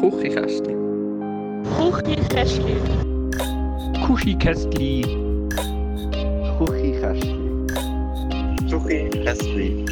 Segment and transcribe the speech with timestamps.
[0.00, 0.74] Kuchikästli.
[1.76, 2.76] Kuchikästli.
[4.06, 5.02] Kuchikästli.
[6.58, 7.34] Kuchikästli.
[8.70, 9.84] Kuchikästli.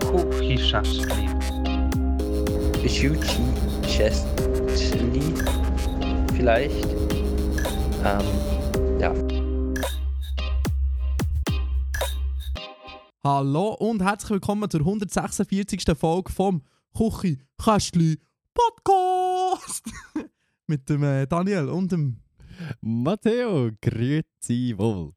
[0.00, 1.28] Kuchikästli.
[2.88, 3.42] Schuchi
[3.82, 5.34] Chestli.
[6.34, 6.88] Vielleicht.
[8.02, 8.26] Ähm,
[8.98, 9.12] ja.
[13.22, 15.84] Hallo und herzlich willkommen zur 146.
[15.94, 16.62] Folge vom
[16.94, 18.18] Kuchi Kästli
[18.56, 19.84] Podcast
[20.66, 22.20] mit dem äh, Daniel und dem
[22.80, 25.12] Matteo, grüezi wohl.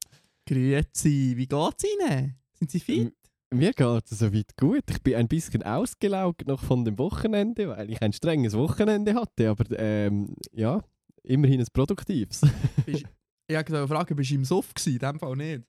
[0.46, 1.32] Grüezi.
[1.36, 2.36] Wie geht's Ihnen?
[2.52, 3.14] Sind Sie fit?
[3.52, 4.84] Mir geht es soweit gut.
[4.90, 9.48] Ich bin ein bisschen ausgelaugt noch von dem Wochenende, weil ich ein strenges Wochenende hatte.
[9.48, 10.84] Aber ähm, ja,
[11.22, 12.42] immerhin ein produktives.
[12.86, 13.06] Bist,
[13.48, 14.92] ich wollte fragen, bist du im Suff gewesen?
[14.92, 15.64] In dem Fall nicht.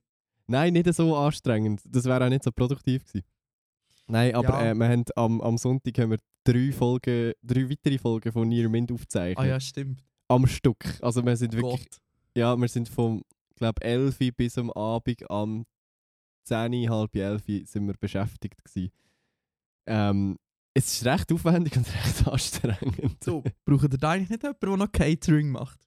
[0.46, 1.80] Nein, nicht so anstrengend.
[1.86, 3.24] Das wäre auch nicht so produktiv gewesen.
[4.08, 4.70] Nein, aber Ja.
[4.70, 8.68] äh, wir haben am, am Sonntag haben wir drei, Folgen, drei weitere Folgen von Near
[8.68, 9.38] Mint aufgezeichnet.
[9.38, 10.02] Ah ja, stimmt.
[10.28, 10.98] Am Stück.
[11.02, 11.98] Also wir sind wirklich Gott.
[12.36, 13.22] Ja, wir sind vom,
[13.56, 15.64] glaube 11 Uhr bis am Abend am
[16.44, 18.90] 10, Uhr, halb 11 Uhr sind wir beschäftigt gewesen.
[19.86, 20.38] Ähm,
[20.74, 23.22] es ist recht aufwendig und recht anstrengend.
[23.22, 25.78] So, braucht ihr da eigentlich nicht jemanden, der noch Catering macht?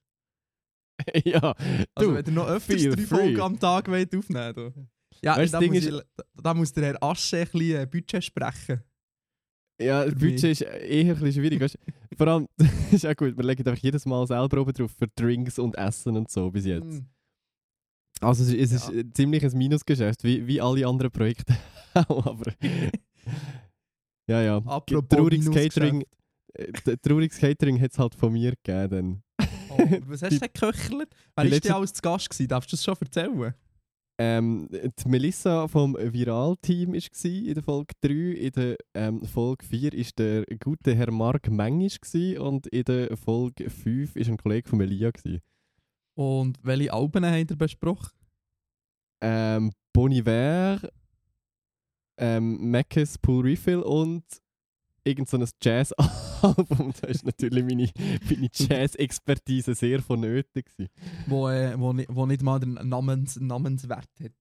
[1.24, 1.54] ja,
[1.94, 3.04] Also du, wenn ihr noch öfters drei free.
[3.06, 4.74] Folgen am Tag wollt aufnehmen wollt.
[5.22, 6.02] Ja, Weißt da, das muss Ding ich,
[6.42, 8.82] da, muss der Herr Asche ein bisschen äh, Budget sprechen.
[9.80, 11.60] ja, das Budget ist eher ein bisschen schwierig.
[11.60, 12.16] Weißt, du.
[12.16, 15.08] vor allem, das ist auch gut, wir legen einfach jedes Mal selber oben drauf für
[15.16, 16.84] Drinks und Essen und so bis jetzt.
[17.02, 17.06] Mm.
[18.20, 19.00] Also es ist, es ist Ja.
[19.00, 21.54] ein ziemlich ein Minusgeschäft, wie, wie alle anderen Projekte
[21.94, 22.52] auch, aber...
[24.28, 24.56] ja, ja.
[24.58, 25.50] Apropos Trauriges.
[25.50, 26.04] Catering,
[26.54, 29.22] äh, trauriges Catering hat es halt von mir gegeben.
[29.38, 29.48] dann.
[29.68, 31.08] Oh, was hast du denn geköchelt?
[31.10, 32.30] Wer war letzte- denn alles zu Gast?
[32.30, 32.48] Gewesen?
[32.48, 33.54] Darfst du das schon erzählen?
[34.18, 38.10] Ähm, die Melissa vom Viral-Team war in der Folge 3.
[38.10, 41.98] In der ähm, Folge 4 war der gute Herr Mark Mengisch
[42.38, 45.10] und in der Folge 5 war ein Kollege von Elia.
[45.10, 45.42] Gewesen.
[46.14, 48.10] Und welche Alben habt ihr besprochen?
[49.20, 50.80] Ähm, Bon Iver,
[52.18, 54.24] ähm, Mackes Pool Refill und
[55.04, 55.48] irgend so ein
[56.46, 56.92] Jazz-Album.
[57.00, 57.90] da ist natürlich meine,
[58.30, 60.62] meine Jazz-Expertise sehr vonnöten.
[60.62, 60.90] Gewesen.
[61.26, 64.32] Wo, äh, wo, wo nicht mal den Namens, Namenswert hat.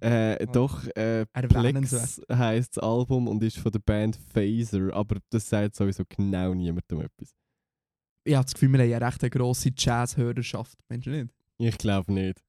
[0.00, 0.46] Äh.
[0.46, 1.26] Doch, äh.
[1.26, 6.54] Plex heisst das Album und ist von der Band Phaser, aber das sagt sowieso genau
[6.54, 7.34] niemandem etwas.
[8.24, 10.78] Ich habe das Gefühl, wir haben eine recht grosse Jazz-Hörerschaft.
[10.88, 11.28] Meinst du nicht?
[11.58, 12.42] Ich glaube nicht.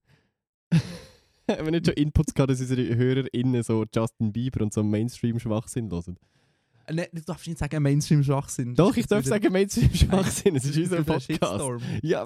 [1.47, 6.17] Wenn nicht schon Inputs gehabt, dass unsere HörerInnen so Justin Bieber und so Mainstream-Schwachsinn hören.
[6.85, 8.75] Äh, ne, du darfst nicht sagen Mainstream-Schwachsinn.
[8.75, 11.83] Doch, ich darf sagen Mainstream-Schwachsinn, es ist unser Podcast.
[12.01, 12.25] Ja,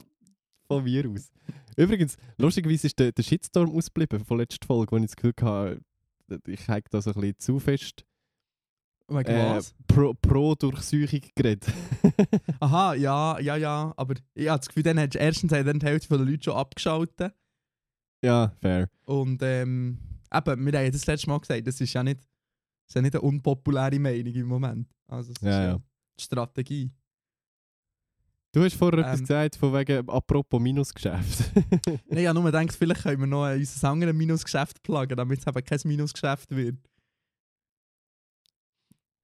[0.68, 1.32] von mir aus.
[1.76, 5.82] Übrigens, lustigerweise ist der, der Shitstorm ausgeblieben von letzter Folge, wo ich das Gefühl hatte,
[6.48, 8.08] ich habe da so ein bisschen zu fest
[9.10, 9.74] Wegen äh, was?
[9.88, 11.66] pro, pro Durchsuchung geredet.
[12.60, 13.94] Aha, ja, ja, ja.
[13.96, 16.56] Aber ich habe das Gefühl, dann hast du erstens dann die Hälfte der Leute schon
[16.56, 17.34] abgeschaltet.
[18.22, 18.90] ja, fair.
[19.06, 20.00] Und ähm,
[20.34, 22.20] eben, wir haben das letzte Mal gesagt, das ist ja nicht,
[22.88, 24.88] ist ja nicht eine unpopuläre Meinung im Moment.
[25.08, 25.80] Also, es ist Ja, ja ja.
[26.20, 26.92] die Strategie.
[28.54, 29.26] Du hast vorher etwas Ähm.
[29.26, 31.52] gesagt, von wegen apropos Minusgeschäft.
[32.10, 35.64] Nein, habe nur gedacht, vielleicht können wir noch unser anderes Minusgeschäft pluggen, damit es eben
[35.64, 36.78] kein Minusgeschäft wird.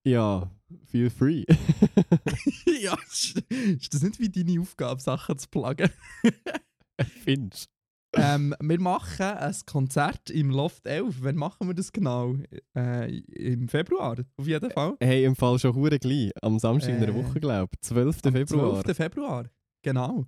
[0.05, 0.51] ja,
[0.85, 1.45] feel free.
[2.81, 5.89] ja, ist, ist das nicht wie deine Aufgabe, Sachen zu pluggen?
[7.23, 7.69] Findest
[8.15, 11.17] ähm, wir machen ein Konzert im Loft 11.
[11.21, 12.35] Wann machen wir das genau?
[12.75, 14.95] Äh, Im Februar, auf jeden Fall.
[14.99, 16.31] Hey, im Fall schon hure gleich.
[16.41, 17.81] Am Samstag in einer Äh, Woche, glaube ich.
[17.81, 18.19] 12.
[18.25, 18.83] Am Februar.
[18.83, 18.97] 12.
[18.97, 19.45] Februar,
[19.81, 20.25] genau.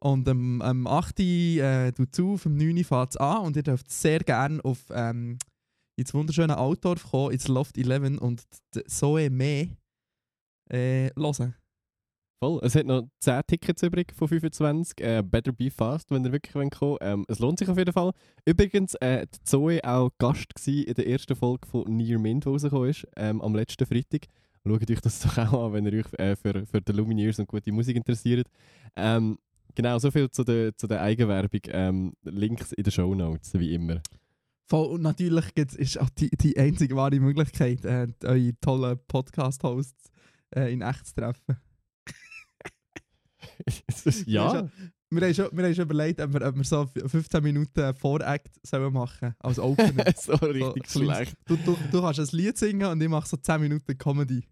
[0.00, 1.20] Und am am 8.
[1.20, 2.84] Äh, tut auf dem 9.
[2.84, 5.38] fährt es an und ihr dürft sehr gerne auf ähm,
[5.96, 8.42] ins wunderschöne Altdorf kommen, ins Loft 11 und
[8.86, 9.76] Zoe Me
[10.70, 11.54] äh, hören.
[12.40, 12.60] Voll.
[12.62, 15.00] Es hat noch 10 Tickets übrig von 25.
[15.00, 16.98] Äh, better be fast, wenn ihr wirklich kommen wollt.
[17.02, 18.12] Ähm, es lohnt sich auf jeden Fall.
[18.44, 22.90] Übrigens, äh, die Zoe auch Gast in der ersten Folge von Near Mint, die rausgekommen
[22.90, 24.26] ist, ähm, am letzten Freitag.
[24.64, 27.48] Schaut euch das doch auch an, wenn ihr euch äh, für, für die Lumineers und
[27.48, 28.46] gute Musik interessiert.
[28.94, 29.38] Ähm,
[29.74, 31.60] genau, soviel zu der, zu der Eigenwerbung.
[31.70, 34.00] Ähm, Links in den Show Notes, wie immer.
[34.66, 40.12] Voll, und natürlich gibt's, ist auch die, die einzige wahre Möglichkeit, äh, eure tollen Podcast-Hosts
[40.54, 41.56] äh, in echt zu treffen.
[44.26, 44.68] Ja,
[45.10, 48.50] Wir haben schon, wir haben schon überlegt, ob wir, ob wir so 15 Minuten Voract
[48.62, 50.04] sollen machen als Opener.
[50.16, 51.34] so richtig So, schlecht.
[51.46, 54.44] Du, du, du kannst ein Lied singen und ich mache so 10 Minuten Comedy.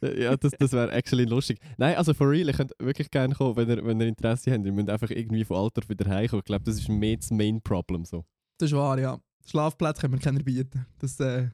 [0.00, 1.58] Ja, das, das wäre actually lustig.
[1.76, 4.64] Nein, also for real, ich könnte wirklich gerne kommen, wenn ihr, wenn ihr Interesse habt.
[4.64, 6.40] Ihr müsst einfach irgendwie von Alter wieder heimkommen.
[6.40, 8.24] Ich glaube, das ist mehr das Main Problem so.
[8.58, 9.18] Das ist wahr, ja.
[9.44, 10.86] Schlafplätze können wir keiner bieten.
[11.00, 11.48] Das äh,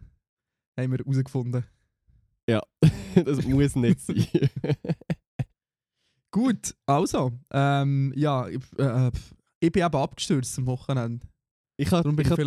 [0.78, 1.64] haben wir herausgefunden.
[2.48, 2.62] Ja,
[3.24, 4.26] das muss nicht sein.
[6.30, 9.10] Gut, also, ähm, ja, ich, äh,
[9.60, 11.26] ich bin eben abgestürzt am Wochenende.
[11.76, 12.38] Ich habe gedacht,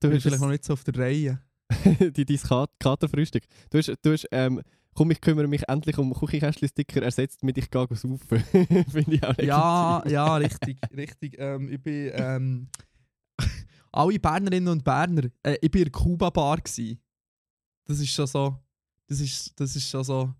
[0.00, 1.40] du bist vielleicht noch nicht so auf der Reihe.
[2.16, 3.44] die, dein Kat- Katerfrühstück.
[3.70, 4.62] Du hast, du hast ähm,
[4.94, 8.18] komm, ich kümmere mich endlich um Küchenkästchen-Sticker ersetzt mit ich gehe saufen.
[8.90, 9.36] Finde ich auch.
[9.38, 11.36] Ja, ja, richtig, richtig.
[11.38, 12.68] Ähm, ich bin, ähm,
[13.92, 16.98] alle Bernerinnen und Berner, äh, ich bin in der Kuba-Bar gsi.
[17.84, 18.56] Das ist schon so,
[19.06, 20.34] das ist, das ist schon so,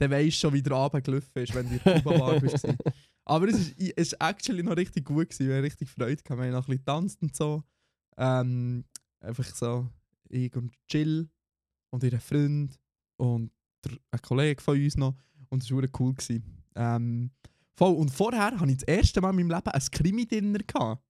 [0.00, 2.66] der weisst schon, wie der Abend gelaufen ist, wenn du in der Kuba-Bar bist.
[3.24, 6.40] Aber es ist, es ist actually noch richtig gut gewesen, wir haben richtig Freude gehabt,
[6.40, 7.62] wir haben noch ein bisschen getanzt und so.
[8.16, 8.84] Ähm,
[9.20, 9.88] einfach so,
[10.28, 11.28] ich und Jill
[11.90, 12.78] und ihr Freund
[13.16, 13.50] und
[13.84, 15.14] der, ein Kollege von uns noch
[15.50, 16.14] und es war cool.
[16.14, 16.42] Gewesen.
[16.74, 17.30] Ähm,
[17.78, 17.94] Voll.
[17.94, 21.00] Und vorher hatte ich das erste Mal in meinem Leben ein Krimi-Dinner.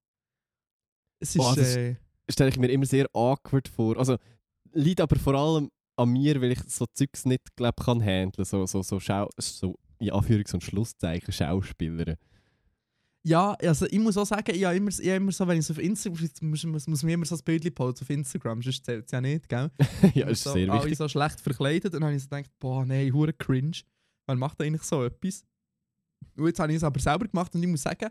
[1.18, 1.38] Es ist.
[1.38, 1.96] Boah, das- äh,
[2.30, 3.96] Stelle ich mir immer sehr awkward vor.
[3.96, 4.18] Also,
[4.72, 8.44] liegt aber vor allem an mir, weil ich so Zeugs nicht glaub, kann handeln.
[8.44, 12.16] So, so, so, Schau so in Anführungs- und Schlusszeichen Schauspieler.
[13.24, 15.66] ja, also ich muss auch sagen, ich habe immer, ich habe immer so, wenn ich
[15.66, 16.28] so auf Instagram.
[16.40, 19.20] Muss, muss, muss mir immer so ein Bild posten auf Instagram, sonst zählt es ja
[19.20, 19.70] nicht, gell?
[20.14, 20.96] ja, ist so, sehr wichtig.
[20.96, 21.94] so schlecht verkleidet.
[21.94, 23.78] Und dann habe ich so gedacht, boah, nein, hure cringe.
[24.26, 25.44] Wer macht eigentlich so etwas?
[26.36, 28.10] Und jetzt habe ich es aber selber gemacht und ich muss sagen,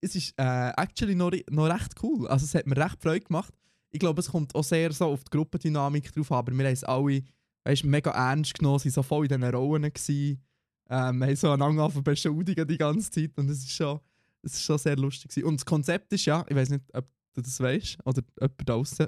[0.00, 2.26] es ist äh, actually noch, noch recht cool.
[2.28, 3.52] Also es hat mir recht Freude gemacht.
[3.96, 6.84] Ich glaube, es kommt auch sehr so auf die Gruppendynamik drauf aber wir haben es
[6.84, 7.22] alle
[7.64, 10.38] weißt, mega ernst genommen, sind so voll in diesen Rollen gewesen.
[10.90, 13.98] Ähm, wir haben so einander zu beschuldigen die ganze Zeit und es ist schon,
[14.42, 15.48] ist schon sehr lustig gewesen.
[15.48, 19.06] Und das Konzept ist ja, ich weiß nicht, ob du das weißt oder jemand draußen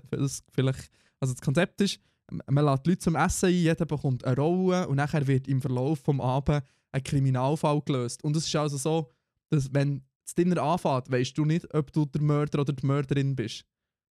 [0.54, 0.90] vielleicht,
[1.20, 2.00] also das Konzept ist,
[2.30, 6.02] man lädt Leute zum Essen ein, jeder bekommt eine Rolle und nachher wird im Verlauf
[6.02, 8.24] des Abends ein Kriminalfall gelöst.
[8.24, 9.10] Und es ist also so,
[9.50, 13.36] dass wenn das Dinner anfängt, weißt du nicht, ob du der Mörder oder die Mörderin
[13.36, 13.66] bist.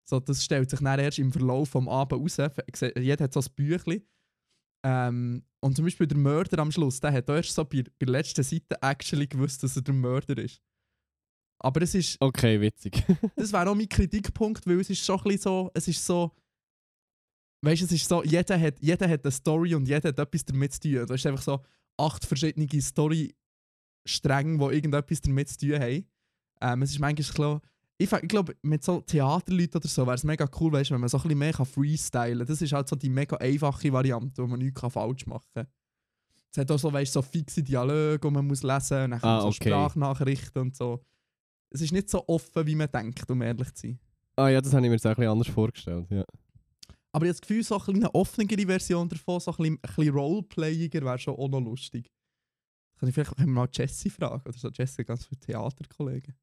[0.10, 2.92] So, das stellt sich dann erst im Verlauf des Abends raus.
[2.96, 4.04] Jeder hat so ein Büchlein.
[4.86, 8.10] Ähm, und zum Beispiel der Mörder am Schluss, der hat erst so bei, bei der
[8.10, 10.62] letzten Seite actually gewusst, dass er der Mörder ist.
[11.60, 13.04] Aber es ist, Okay, witzig.
[13.36, 16.32] das wäre auch mein Kritikpunkt, weil es ist schon ein bisschen so, es ist so,
[17.64, 20.46] weißt du, es ist so, jeder hat, jeder hat eine Story und jeder hat etwas
[20.46, 21.06] damit zu tun.
[21.06, 21.66] Du hast einfach so
[21.98, 26.06] acht verschiedene Story-Stränge, die irgendetwas damit zu tun haben.
[26.62, 27.62] Ähm, es ist manchmal so,
[28.00, 31.10] ich, ich glaube, mit so Theaterleuten oder so wäre es mega cool, weißt, wenn man
[31.10, 32.48] so ein bisschen mehr kann freestylen kann.
[32.48, 35.68] Das ist halt so die mega einfache Variante, wo man nichts falsch machen kann.
[36.52, 39.42] Es hat auch so, weißt, so fixe Dialoge, die man muss lesen muss, dann Ah,
[39.42, 39.70] so okay.
[39.70, 41.04] Sprachnachrichten und so.
[41.70, 44.00] Es ist nicht so offen, wie man denkt, um ehrlich zu sein.
[44.38, 46.08] ah ja, das habe ich mir jetzt auch ein bisschen anders vorgestellt.
[46.10, 46.24] Ja.
[47.12, 49.96] Aber ich habe das Gefühl, so ein eine offenere Version davon, so ein bisschen, ein
[49.96, 52.12] bisschen Roleplayiger, wäre schon auch noch lustig.
[53.00, 54.42] Kann ich vielleicht mal Jessie fragen?
[54.48, 56.36] Oder so, Jessie hat ganz viele Theaterkollegen.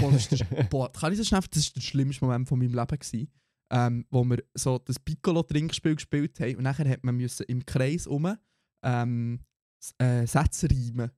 [0.00, 2.58] Boah, das ist der, boah, kann ich das schnell Das war der schlimmste Moment von
[2.58, 2.98] meinem Leben.
[2.98, 3.28] Gewesen,
[3.70, 8.06] ähm, wo wir so das Piccolo-Trinkspiel gespielt haben und nachher hat man müssen im Kreis
[8.06, 8.34] um
[8.84, 9.40] ähm,
[9.98, 11.10] äh, Sätze reimen.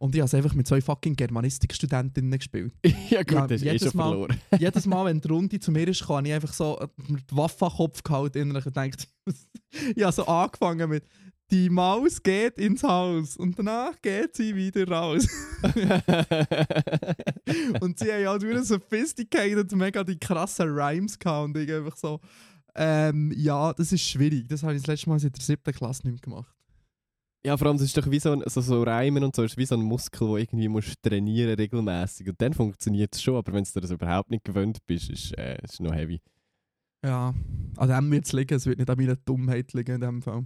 [0.00, 2.72] Und ich habe es einfach mit zwei fucking Germanistikstudentinnen gespielt.
[3.10, 4.40] ja gut, Ja, das ist eh jedes schon Mal- verloren.
[4.60, 7.36] Jedes Mal, wenn die Runde zu mir ist, kann ich einfach so äh, mit die
[7.36, 9.08] Waffe an den Kopf gehalten und gedacht,
[9.96, 11.04] ich habe so angefangen mit
[11.50, 15.26] die Maus geht ins Haus und danach geht sie wieder raus.
[17.80, 22.20] und sie haben halt wieder sophisticated, mega die krassen Rhymes gehabt und ich einfach so,
[22.74, 24.46] ähm, ja, das ist schwierig.
[24.48, 26.54] Das habe ich das letzte Mal seit der siebten Klasse nicht gemacht.
[27.44, 29.56] ja, vor allem, das ist doch wie so, ein, so, so Reimen und so, ist
[29.56, 33.52] wie so ein Muskel, den irgendwie musst trainieren regelmäßig Und dann funktioniert es schon, aber
[33.52, 36.20] wenn du das überhaupt nicht gewöhnt bist, ist es äh, noch heavy.
[37.04, 37.32] Ja,
[37.76, 40.44] an dem wird es liegen, es wird nicht an meiner Dummheit liegen in dem Fall.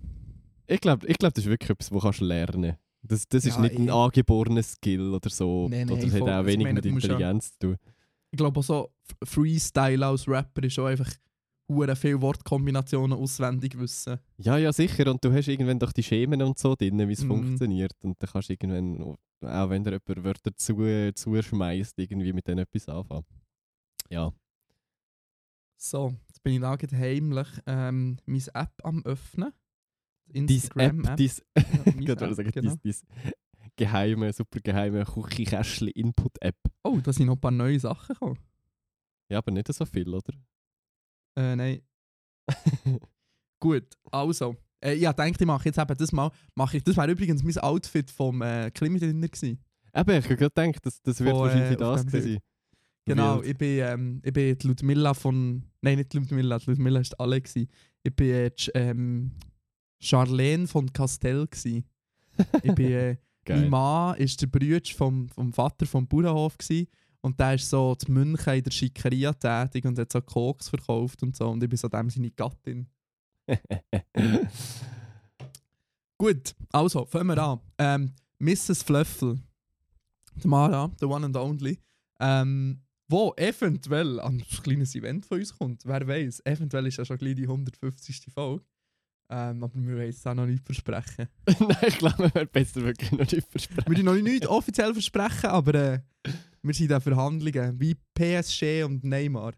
[0.67, 3.57] Ich glaube, ich glaub, das ist wirklich etwas, das kannst du lernen Das, das ist
[3.57, 5.69] Ja, nicht ein angeborener Skill oder so.
[5.69, 7.77] Nee, nee, oder es hat auch Also, wenig meine, mit Intelligenz zu tun.
[8.31, 8.93] ich glaube auch so
[9.25, 11.11] Freestyle als Rapper ist auch einfach
[11.69, 14.19] hure viele Wortkombinationen auswendig wissen.
[14.39, 15.11] Ja, ja, sicher.
[15.11, 17.29] Und du hast irgendwann doch die Schemen und so drin, wie es Mhm.
[17.29, 17.93] funktioniert.
[18.03, 22.61] Und dann kannst du irgendwann, auch wenn dir jemand Wörter zu, zuschmeißt, irgendwie mit denen
[22.61, 23.25] etwas anfangen.
[24.11, 24.33] Ja.
[25.77, 29.53] So, jetzt bin ich da heimlich ähm, meine App am öffnen.
[30.33, 31.31] Dein App, dein,
[32.01, 32.75] Ja, App, sagen, genau.
[32.75, 33.33] dein, dein
[33.77, 36.57] geheime, super geheime Küchenkästchen-Input-App.
[36.85, 38.39] Oh, da sind noch ein paar neue Sachen gekommen.
[39.31, 40.35] Ja, aber nicht so viel, oder?
[41.37, 41.83] Äh, nein.
[43.61, 44.57] Gut, also.
[44.85, 46.31] Äh, ja, denke ich mache jetzt eben das mal.
[46.55, 49.63] Mache ich, das wäre übrigens mein Outfit vom äh, Klima-Dinner gewesen.
[49.95, 52.41] Eben, ich habe gerade gedacht, das, das wird äh, wahrscheinlich auf das gewesen sein.
[53.05, 53.47] Genau, Wild.
[53.47, 55.65] ich bin, ähm, ich bin die Ludmilla von.
[55.81, 57.41] Nein, nicht die Ludmilla, die Ludmilla war alle.
[57.41, 57.69] Gewesen.
[58.03, 59.33] Ich bin äh, die, ähm,
[60.03, 61.47] Charlene von Castell.
[61.47, 61.85] Gewesen.
[62.63, 62.93] Ich bin.
[62.93, 63.17] Äh,
[63.49, 63.71] mein.
[63.71, 66.59] Mann war der Bruder vom, vom Vater vom Bauernhof.
[66.59, 66.89] Gewesen.
[67.21, 71.23] Und der ist so die München in der Schickeria tätig und hat so Koks verkauft
[71.23, 71.49] und so.
[71.49, 72.89] Und ich bin so dem seine Gattin.
[76.19, 77.61] Gut, also, fangen wir an.
[77.79, 78.83] Ähm, Mrs.
[78.83, 79.39] Flöffel.
[80.41, 81.79] Tamara, the one and only,
[82.21, 85.85] ähm, wo eventuell an ein kleines Event von uns kommt.
[85.85, 88.27] Wer weiß, eventuell ist ja schon gleich die 150.
[88.33, 88.65] Folge.
[89.31, 91.29] Ähm, aber wir wollen es auch noch nicht versprechen.
[91.47, 93.85] Nein, ich glaube, wir werden besser wirklich noch nicht versprechen.
[93.87, 96.01] Wir können noch nicht offiziell versprechen, aber äh,
[96.63, 97.81] wir sind in Verhandlungen.
[97.81, 99.55] Wie PSG und Neymar.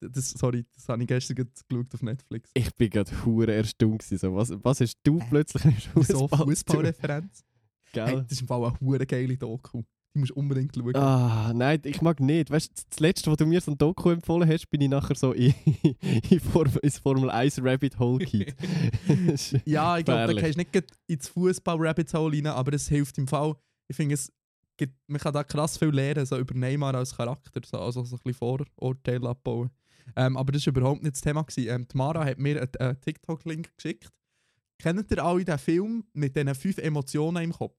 [0.00, 2.50] Das, sorry, das habe ich gestern geschaut auf Netflix.
[2.54, 4.02] Ich bin gerade hure erstaunt.
[4.02, 6.46] So, was, was hast du plötzlich im So Fußball?
[6.46, 7.44] Fußballreferenz.
[7.92, 9.82] Hey, das ist im Fall eine hure geile Doku.
[10.14, 10.96] Die musst du unbedingt schauen.
[10.96, 12.50] Ah, nein, ich mag nicht.
[12.50, 15.14] Weißt du, das letzte, was du mir so ein Doku empfohlen hast, bin ich nachher
[15.14, 15.54] so in,
[16.30, 18.56] in Form, ins Formel 1 Rabbit Hole gekippt.
[19.64, 23.28] Ja, ich glaube, da gehst du nicht ins Fußball-Rabbit Hole rein, aber es hilft im
[23.28, 23.54] Fall.
[23.86, 24.32] Ich finde, es
[24.76, 28.16] gibt, man kann da krass viel lernen, so über Neymar als Charakter, so, also so
[28.16, 29.70] ein bisschen Vorurteile abbauen.
[30.16, 31.42] Ähm, aber das war überhaupt nicht das Thema.
[31.42, 31.68] Gewesen.
[31.68, 34.08] Ähm, die Mara hat mir einen, einen TikTok-Link geschickt.
[34.78, 37.76] Kennt ihr alle den Film mit diesen fünf Emotionen im Kopf?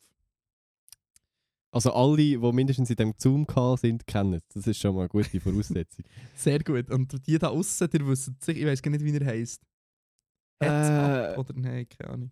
[1.73, 4.43] Also alle, die mindestens in diesem Zoom-Call sind, kennen es.
[4.53, 6.03] Das ist schon mal eine gute Voraussetzung.
[6.35, 6.89] Sehr gut.
[6.89, 9.61] Und die da außen, die wissen sich, ich weiß gar nicht, wie er heisst.
[10.61, 12.31] Äh, up oder nein, keine Ahnung.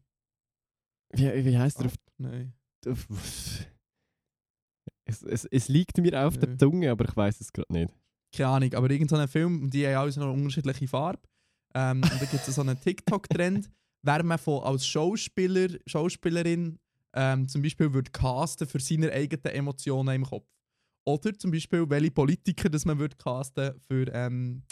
[1.13, 2.53] wie, wie heisst er auf, Nein.
[5.05, 6.41] es, es, es liegt mir auf Nö.
[6.41, 7.91] der Zunge, aber ich weiß es gerade nicht.
[8.35, 11.21] keine Ahnung, aber irgendein so Film, und die haben alle so eine unterschiedliche Farbe.
[11.73, 13.71] Ähm, und da gibt es so einen TikTok-Trend,
[14.05, 16.77] wer man von, als Schauspieler, Schauspielerin
[17.13, 20.47] ähm, zum Beispiel würde casten für seine eigenen Emotionen im Kopf.
[21.05, 24.63] Oder zum Beispiel, welche Politiker das man würde casten für, ähm,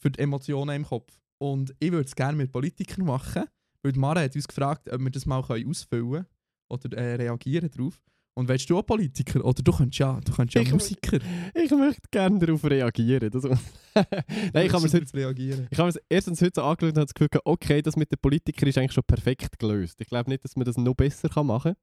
[0.00, 1.18] für die Emotionen im Kopf.
[1.38, 3.44] Und ich würde es gerne mit Politikern machen,
[3.82, 6.26] weil Mara hat uns gefragt, ob wir das mal ausfüllen können
[6.68, 8.00] oder äh, reagieren darauf.
[8.36, 9.44] Und willst du auch Politiker?
[9.44, 11.18] Oder du könntest ja, du könntest ja Ich- Musiker.
[11.54, 13.30] Ich möchte gerne darauf reagieren.
[13.30, 13.44] Das,
[13.94, 15.68] Nein, ich habe mir zu reagieren.
[15.70, 18.18] Ich habe es erstens heute so angeschaut und habe das Gefühl, okay, das mit den
[18.20, 20.00] Politikern ist eigentlich schon perfekt gelöst.
[20.00, 21.80] Ich glaube nicht, dass man das noch besser kann machen kann.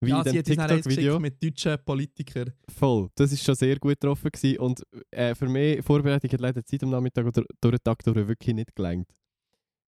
[0.00, 1.18] Wie ja, in sie dem TikTok-Video.
[1.18, 2.52] mit deutschen Politikern.
[2.68, 3.08] Voll.
[3.16, 4.30] Das ist schon sehr gut getroffen.
[4.30, 4.58] Gewesen.
[4.58, 8.16] Und äh, für mich, Vorbereitung hat leider Zeit am Nachmittag oder durch den Tag durch
[8.28, 9.08] wirklich nicht gelangt.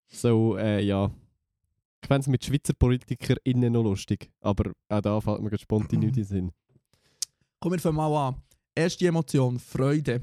[0.08, 1.10] So, äh, ja.
[2.02, 4.30] Ich fände es mit Schweizer PolitikerInnen noch lustig.
[4.40, 6.52] Aber auch da fällt mir spontan nichts in Sinn.
[7.61, 8.42] Kommen wir mal an.
[8.75, 10.21] Erste Emotion, Freude.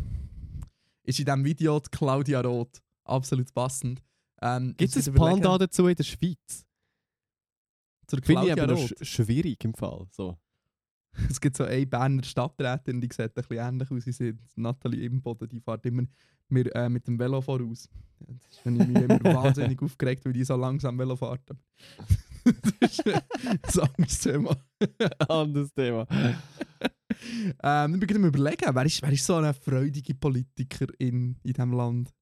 [1.04, 2.82] Ist in diesem Video die Claudia Roth.
[3.04, 4.02] Absolut passend.
[4.42, 6.66] Ähm, Gibt es ein Panda dazu in der Schweiz?
[8.08, 10.08] Zur Finde ich aber noch schwierig im Fall.
[10.12, 10.38] So.
[11.30, 14.34] Es gibt so eine Berner Stadträtin, die sieht ein bisschen ähnlich aus wie sie.
[14.56, 16.04] Nathalie Imboden, die fährt immer
[16.50, 17.90] mir, äh, mit dem Velo voraus.
[18.20, 21.42] Das ist, wenn ich mich immer wahnsinnig aufgeregt, weil die so langsam Velo fährt.
[22.80, 24.58] das ist ein anderes Thema.
[25.28, 26.08] Anderes Thema.
[27.64, 31.36] Ähm, ich bin gerade am überlegen, wer ist, wer ist so eine freudige Politiker in,
[31.44, 32.14] in diesem Land?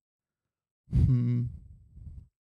[0.89, 1.49] Hm.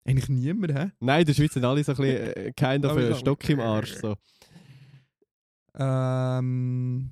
[0.05, 0.91] Eigentlich niemand, hä?
[1.01, 3.19] Nein, in der Schweiz sind alle so ein bisschen äh, kind of.
[3.19, 3.95] Stock im Arsch.
[3.95, 4.15] So.
[5.75, 7.11] Ähm.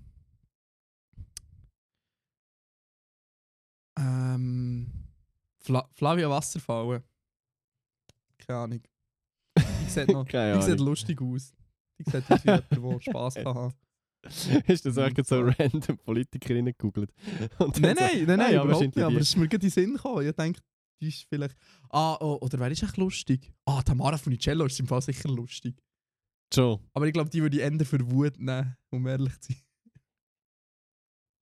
[3.97, 4.91] Ähm.
[5.59, 7.03] Fla Flavia Wasserfallen.
[8.37, 8.81] Keine Ahnung.
[9.57, 10.87] Die sieht, noch, Keine die sieht Ahnung.
[10.87, 11.53] lustig aus.
[11.99, 13.73] Die sieht aus wie jemand, der Spass kann haben.
[14.67, 17.13] Ist das eigentlich so random Politikerinnen gegoogelt?
[17.39, 18.97] Nein, so, nein, nein, nein, ja, überhaupt nicht.
[18.97, 20.27] Aber es ist mir gerade in den Sinn gekommen.
[20.27, 20.59] Ich denke,
[20.99, 21.55] die ist vielleicht.
[21.89, 23.53] Ah, oh, oder wer ist echt lustig?
[23.65, 25.75] Ah, Tamara Funicello ist im Fall sicher lustig.
[26.55, 26.79] Schon.
[26.93, 29.61] Aber ich glaube, die würde ich eher für Wut nehmen, um ehrlich zu sein.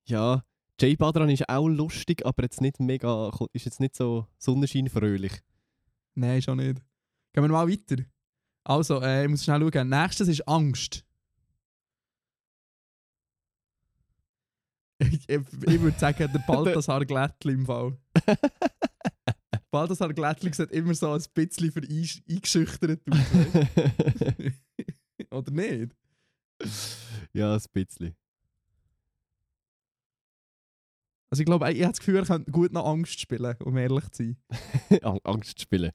[0.05, 0.43] Ja,
[0.79, 5.39] Jay Badran ist auch lustig, aber jetzt nicht mega, ist jetzt nicht so sonnenscheinfröhlich.
[6.15, 6.82] Nein, schon nicht.
[7.32, 8.03] Gehen wir mal weiter.
[8.65, 9.89] Also, äh, ich muss schnell schauen.
[9.89, 11.05] Nächstes ist Angst.
[15.00, 17.98] ich ich, ich würde sagen, der Balthasar Glättli im Fall.
[19.72, 23.17] Balthasar Glättli sieht immer so ein bisschen für eingeschüchtert aus.
[25.33, 25.95] Oder nicht?
[27.33, 28.15] ja, ein bisschen.
[31.29, 34.07] Also ich glaube, ich habe das Gefühl, er könnte gut noch Angst spielen, um ehrlich
[34.11, 34.37] zu sein.
[35.01, 35.91] Ang- Angst spielen.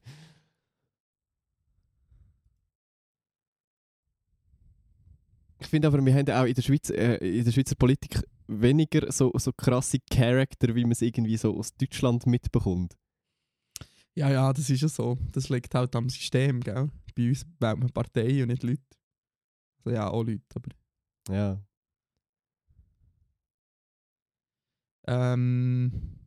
[5.61, 9.11] Ich finde aber, wir haben auch in der, Schweiz, äh, in der Schweizer Politik weniger
[9.11, 12.95] so, so krasse Charakter, wie man es irgendwie so aus Deutschland mitbekommt.
[14.15, 15.17] Ja, ja, das ist ja so.
[15.31, 16.89] Das liegt halt am System, gell?
[17.15, 18.81] Bei uns wählt man Parteien und nicht Leute.
[19.83, 20.69] Also ja, auch Leute, aber...
[21.29, 21.61] Ja.
[25.07, 26.19] Ähm...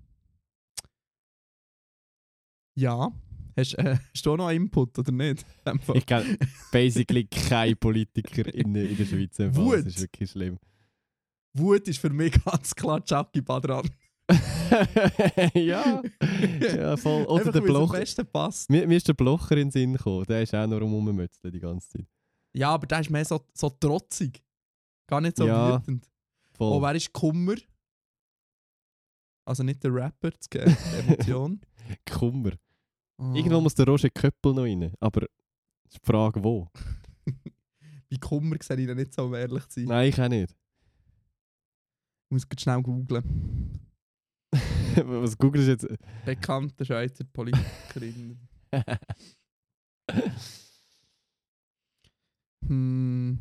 [2.75, 3.12] Ja.
[3.56, 5.44] Hast, äh, hast du auch noch Input, oder nicht?
[5.94, 6.38] Ich kenne
[6.71, 9.38] basically keinen Politiker in, in der Schweiz.
[9.54, 9.78] Wut.
[9.78, 10.59] Das ist wirklich schlimm.
[11.54, 13.88] Wut ist für mich ganz klar Jackie Badran.
[15.54, 16.02] ja.
[16.61, 17.25] ja, voll.
[17.25, 18.04] Oder Einfach, der Blocher.
[18.68, 20.25] Mir, mir ist der Blocher in den Sinn gekommen.
[20.26, 22.06] Der ist auch noch rummützeln die ganze Zeit.
[22.54, 24.42] Ja, aber der ist mehr so, so trotzig.
[25.09, 25.78] Gar nicht so Ja.
[25.80, 26.09] wütend.
[26.54, 26.73] voll.
[26.78, 27.54] Oh, wer ist Kummer?
[29.44, 30.97] Also nicht der Rapper, das Ge- die
[31.35, 31.61] Emotion.
[32.09, 32.52] Kummer.
[33.18, 33.32] Oh.
[33.35, 34.92] Irgendwo muss der Roger Köppel noch rein.
[35.00, 35.26] Aber
[35.92, 36.68] die Frage, wo?
[38.11, 39.88] Bei Kummer sehe ich ihn nicht so, um ehrlich zu sein.
[39.88, 40.50] Nein, ich auch nicht.
[40.52, 43.78] Ich muss schnell googlen.
[44.94, 45.88] Was googelst du jetzt?
[46.26, 48.38] Bekannte Schweizer Politikerin.
[52.66, 53.38] Hm.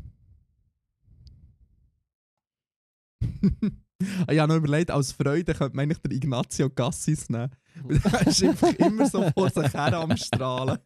[4.29, 7.51] ich habe noch überlegt, als Freude könnte man eigentlich den Ignazio Gassis nehmen.
[7.83, 10.77] Weil Der ist einfach immer so vor sich her am Strahlen.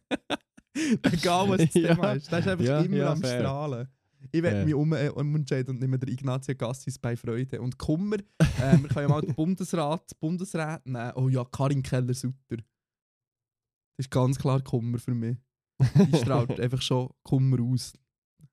[1.02, 2.12] Egal was das Ja.
[2.12, 2.30] Ist.
[2.30, 3.40] Der ist einfach Ja, immer ja, am fair.
[3.40, 3.88] Strahlen.
[4.32, 7.60] Ich werde mich um, äh, umentscheiden und nehme den Ignazio Gassis bei Freude.
[7.60, 11.12] Und Kummer, äh, wir können ja mal den Bundesrat, Bundesrat nehmen.
[11.14, 12.56] Oh ja, Karin Keller-Sutter.
[12.56, 15.36] Das ist ganz klar Kummer für mich.
[15.78, 17.92] Die strahlt einfach schon Kummer aus.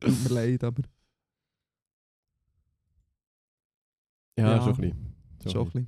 [0.04, 0.82] Tut mir leid, aber
[4.38, 4.62] Ja, Ja.
[4.62, 4.82] schon ein
[5.38, 5.52] bisschen.
[5.52, 5.88] schon ein bisschen.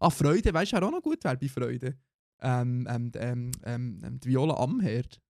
[0.00, 1.96] Ah, Freude, weißt du, wer auch noch gut wäre bei Freude?
[2.40, 5.20] Ähm, ähm, ähm, ähm, ähm, die Viola Amherd.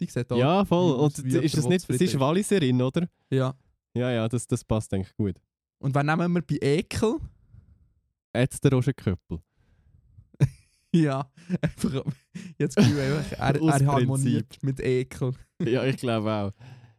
[0.00, 0.94] Die sieht auch Ja, voll.
[0.94, 3.08] Und wie ist das nicht, sie ist Walliserin, oder?
[3.30, 3.54] Ja.
[3.94, 5.40] Ja, ja, das, das passt eigentlich gut.
[5.78, 7.16] Und wen nehmen wir bei Ekel?
[8.34, 9.40] Jetzt der Roger Köppel.
[10.94, 12.02] Ja, einfach,
[12.56, 15.32] jetzt Gefühl, einfach, er, er harmoniert mit Ekel.
[15.62, 16.52] ja, ich glaube auch.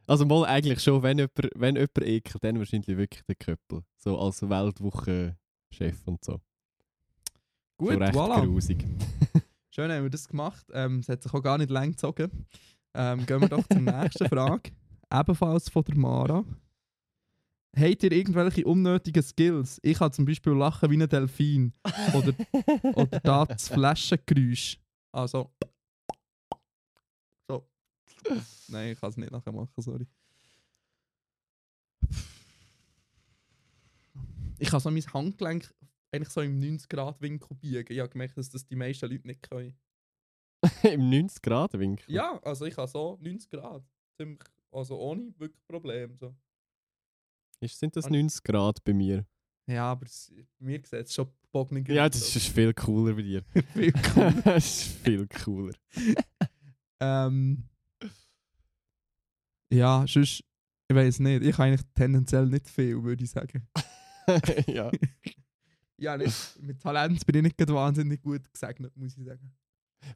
[0.10, 3.84] Also mal eigentlich schon, wenn jemand, wenn jemand ekelt, dann wahrscheinlich wirklich der Köppel.
[3.96, 6.42] So als Weltwoche-Chef und so.
[7.78, 8.44] Gut, so recht voilà.
[8.44, 8.88] grusig.
[9.70, 10.66] Schön haben wir das gemacht.
[10.74, 12.48] Ähm, es hat sich auch gar nicht lang gezogen.
[12.96, 14.72] Ähm, gehen wir doch zur nächsten Frage.
[15.14, 16.44] Ebenfalls von der Mara.
[17.78, 19.80] Habt ihr irgendwelche unnötigen Skills?
[19.84, 21.72] Ich kann zum Beispiel lachen wie ein Delfin.
[22.16, 22.34] Oder,
[22.96, 24.80] oder da das Flaschengeräusch.
[25.12, 25.52] Also.
[28.68, 30.06] Nein, ich kann es nicht nachher machen, sorry.
[34.60, 35.74] Ich kann so mein Handgelenk
[36.12, 37.86] eigentlich so im 90-Grad-Winkel biegen.
[37.94, 39.78] Ich habe gemerkt, dass das die meisten Leute nicht können.
[40.84, 42.14] Im 90-Grad-Winkel.
[42.14, 43.84] Ja, also ich habe so 90 Grad.
[44.18, 46.18] Ziemlich, also ohne wirklich Problem.
[46.18, 46.36] So.
[47.62, 49.26] Ist, sind das Und- 90 Grad bei mir?
[49.68, 53.44] Ja, aber es, mir sieht es schon bogniger Ja, das ist viel cooler bei dir.
[53.74, 54.34] viel cool.
[54.44, 55.74] das ist viel cooler.
[57.00, 57.64] ähm,
[59.72, 60.44] ja, sonst,
[60.88, 61.44] ich weiß nicht.
[61.44, 63.68] Ich habe eigentlich tendenziell nicht viel, würde ich sagen.
[64.68, 64.92] ja.
[66.02, 69.52] Ja, nicht, mit Talent bin ich nicht gerade wahnsinnig gut gesegnet, muss ich sagen.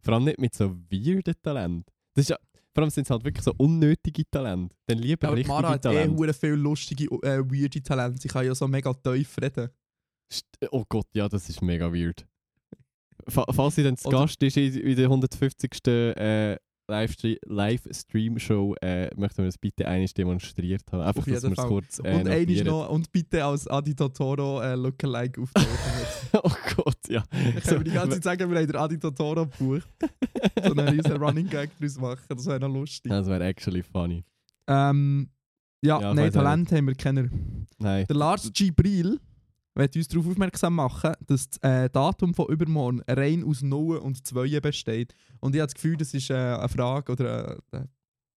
[0.01, 1.85] Vor allem nicht mit so weirden Talent.
[2.13, 2.37] Das ist ja,
[2.73, 4.75] vor allem sind es halt wirklich so unnötige Talente.
[4.85, 6.17] Dann lieber die richtige Mara hat eh Talente.
[6.17, 8.21] hure viel lustige, äh, weirde Talente.
[8.21, 9.69] Sie kann ja so mega tief reden.
[10.71, 12.25] Oh Gott, ja, das ist mega weird.
[13.27, 15.87] Fa falls sie dann zu Gast ist in, der 150.
[15.87, 21.01] Äh, Livestream-Show, äh, möchten wir das bitte einiges demonstriert haben.
[21.01, 24.75] Einfach, dass wir es kurz äh, und eines noch, und bitte als Adi Totoro äh,
[24.75, 25.67] Lookalike auftreten.
[26.43, 27.23] oh Gott, ja.
[27.31, 29.87] Dann können wir die ganze Zeit sagen, wir haben den Adi Totoro gebucht.
[30.63, 33.09] so einen riesen Running Gag daraus machen, das wäre noch lustig.
[33.09, 34.23] Das wäre actually funny.
[34.67, 35.29] Ähm,
[35.83, 37.29] ja, Ja, ich nein, Talent haben wir keiner.
[37.77, 38.05] Nein.
[38.07, 39.19] Der Lars Gibril
[39.75, 44.25] wird uns darauf aufmerksam machen, dass das äh, Datum von übermorgen rein aus Nullen und
[44.25, 45.13] Zweien besteht.
[45.39, 47.89] Und ich habe das Gefühl, das ist äh, eine Frage oder eine, eine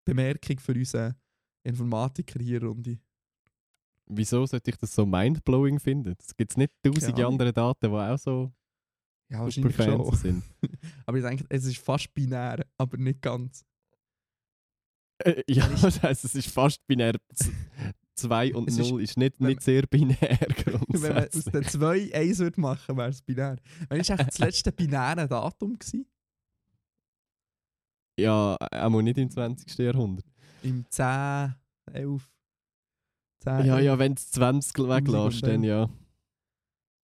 [0.05, 1.14] Bemerkung für unseren
[1.64, 2.99] Informatiker hier Runde.
[4.07, 6.14] Wieso sollte ich das so mindblowing finden?
[6.18, 8.53] Es gibt nicht tausende andere Daten, die auch so
[9.29, 10.05] Ja, super wahrscheinlich schon.
[10.07, 10.44] fancy sind.
[11.07, 13.64] Aber ich denke, es ist fast binär, aber nicht ganz.
[15.18, 17.14] Äh, ja, das heisst, es ist fast binär.
[18.16, 20.16] 2 und Es ist- 0 ist, nicht, nicht sehr binär
[20.88, 23.57] Wenn man aus den zwei eins würde machen, wäre es binär.
[23.88, 25.79] Wann war eigentlich das letzte binäre Datum?
[25.79, 26.07] Gewesen?
[28.18, 29.79] Ja, auch nicht im 20.
[29.79, 30.24] Jahrhundert.
[30.62, 31.55] Im 10,
[31.92, 32.31] 11,
[33.40, 33.85] 10, Ja, 11.
[33.85, 35.88] ja, wenn du 20 weglässt, dann ja.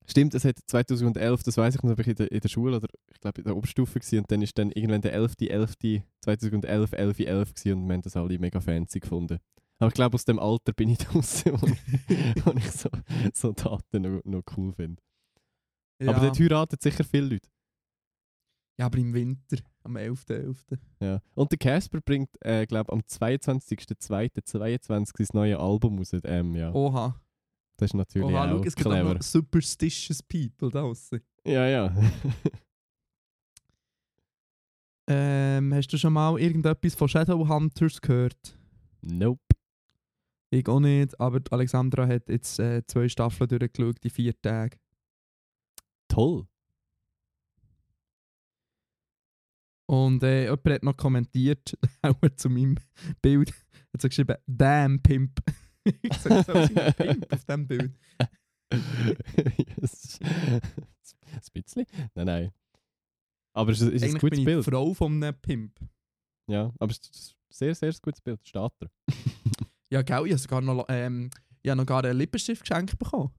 [0.07, 2.89] Stimmt, es hat 2011, das weiß ich noch, ich in der, in der Schule oder
[3.13, 5.35] ich glaube in der Oberstufe gewesen, und dann ist dann irgendwann der 11.
[5.41, 5.77] 11.
[6.23, 9.39] 2011 11 11 gewesen, und wir haben das alle mega fancy gefunden.
[9.83, 12.89] Aber ich glaube, aus dem Alter bin ich draußen, wo, ich- wo ich so,
[13.35, 15.03] so Daten noch, noch cool finde.
[16.01, 16.11] ja.
[16.11, 17.49] Aber dort heiraten sicher viele Leute.
[18.79, 20.57] ja, aber im Winter, am 11.11.
[20.71, 20.79] .11.
[21.01, 21.21] Ja.
[21.35, 26.13] Und der Casper bringt, äh, glaube am 22.02.22 sein neues Album raus.
[26.25, 26.73] Ähm, ja.
[26.73, 27.21] Oha.
[27.77, 29.15] Das ist natürlich Oha, auch schau, es gibt auch clever.
[29.15, 31.21] noch Superstitious People da draussen.
[31.45, 31.93] Ja, ja.
[35.09, 38.57] Ähm, hast du schon mal irgendetwas von Shadowhunters gehört?
[39.01, 39.41] nope.
[40.55, 44.79] Ich auch nicht, aber die Alexandra hat jetzt äh, zwei Staffeln durchgeschaut, in vier Tagen.
[46.09, 46.47] Toll.
[49.89, 52.77] Und äh, jemand hat noch kommentiert, auch zu meinem
[53.21, 53.51] Bild,
[53.93, 55.39] hat so geschrieben, damn Pimp.
[55.85, 56.53] ich sehe so
[56.97, 57.99] Pimp auf diesem Bild.
[59.81, 60.61] Es ist- Ein
[61.55, 61.87] bisschen?
[62.15, 62.53] Nein, nein.
[63.55, 64.67] Aber es ist, ist ein Eigentlich gutes bin ich Bild.
[64.67, 65.79] die Frau von einem Pimp.
[66.47, 68.41] Ja, aber es ist ein sehr, sehr gutes Bild.
[68.47, 68.91] Steht er.
[69.93, 71.29] Ja, gell, ich habe sogar noch, ähm,
[71.61, 73.31] ich habe noch gar einen Lippenstift geschenkt bekommen.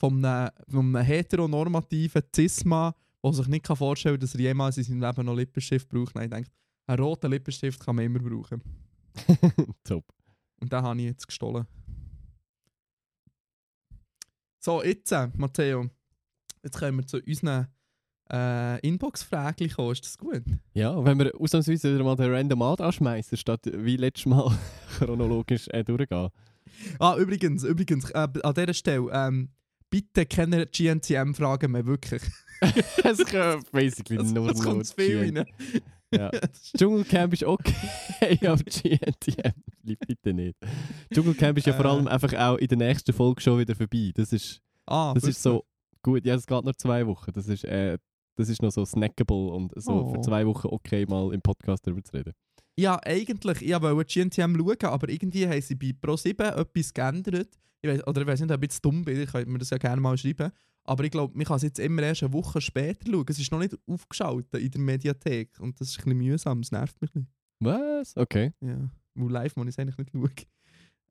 [0.00, 4.78] Von einem, von einem heteronormativen Cis-Mann, der sich nicht kann vorstellen kann, dass er jemals
[4.78, 6.14] in seinem Leben noch Lippenstift braucht.
[6.14, 6.50] Nein, ich denke,
[6.86, 8.62] einen roten Lippenstift kann man immer brauchen.
[9.84, 10.06] Top.
[10.58, 11.66] Und den habe ich jetzt gestohlen.
[14.58, 15.90] So, jetzt, äh, Matteo.
[16.62, 17.66] Jetzt kommen wir zu unseren
[18.30, 19.92] äh, Inbox-Fragen kommen.
[19.92, 20.42] Ist das gut?
[20.74, 24.56] Ja, wenn wir ausnahmsweise wieder mal den Random Ad anschmeißen, statt wie letztes Mal
[24.98, 26.28] chronologisch äh, durchgehen.
[26.98, 29.50] Ah, übrigens, übrigens, äh, an dieser Stelle, ähm,
[29.90, 32.22] bitte keine GNTM-Fragen mehr, wirklich.
[33.04, 35.44] es kommt basically Es, nur es kommt zu viel rein.
[36.14, 36.30] Ja.
[36.76, 37.74] Dschungelcamp ist okay,
[38.46, 40.56] aber GNTM bitte nicht.
[41.12, 41.88] Dschungelcamp ist ja vor Äh.
[41.88, 44.12] allem einfach auch in der nächsten Folge schon wieder vorbei.
[44.14, 45.36] Das ist, ah, das wirklich?
[45.36, 45.64] ist so
[46.02, 46.24] gut.
[46.24, 47.32] Ja, es geht nur zwei Wochen.
[47.32, 47.98] Das ist, äh,
[48.36, 50.22] das ist noch so snackable und so für Oh.
[50.22, 52.32] zwei Wochen okay, mal im Podcast darüber zu reden.
[52.78, 57.48] Ja, eigentlich, ich wollte GNTM schauen, aber irgendwie haben sie bei Pro7 etwas geändert.
[57.82, 59.70] Ich weiss, oder ich weiß nicht, ob ich jetzt dumm bin, ich könnte mir das
[59.70, 60.50] ja gerne mal schreiben.
[60.84, 63.24] Aber ich glaube, man kann es jetzt immer erst eine Woche später schauen.
[63.28, 65.60] Es ist noch nicht aufgeschaltet in der Mediathek.
[65.60, 67.28] Und das ist ein bisschen mühsam, es nervt mich ein
[67.60, 68.16] Was?
[68.16, 68.52] Okay.
[68.58, 68.68] bisschen.
[68.80, 70.30] Ja, weil live muss ich es eigentlich nicht schauen.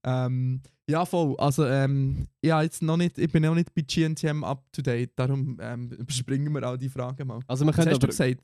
[0.03, 1.35] Ähm, ja, voll.
[1.37, 5.11] Also, ähm, ja, jetzt noch nicht, ich bin noch nicht bei GNTM up to date,
[5.15, 7.39] darum ähm, überspringen wir all die Fragen mal.
[7.47, 8.07] Also du aber...
[8.07, 8.41] gesagt?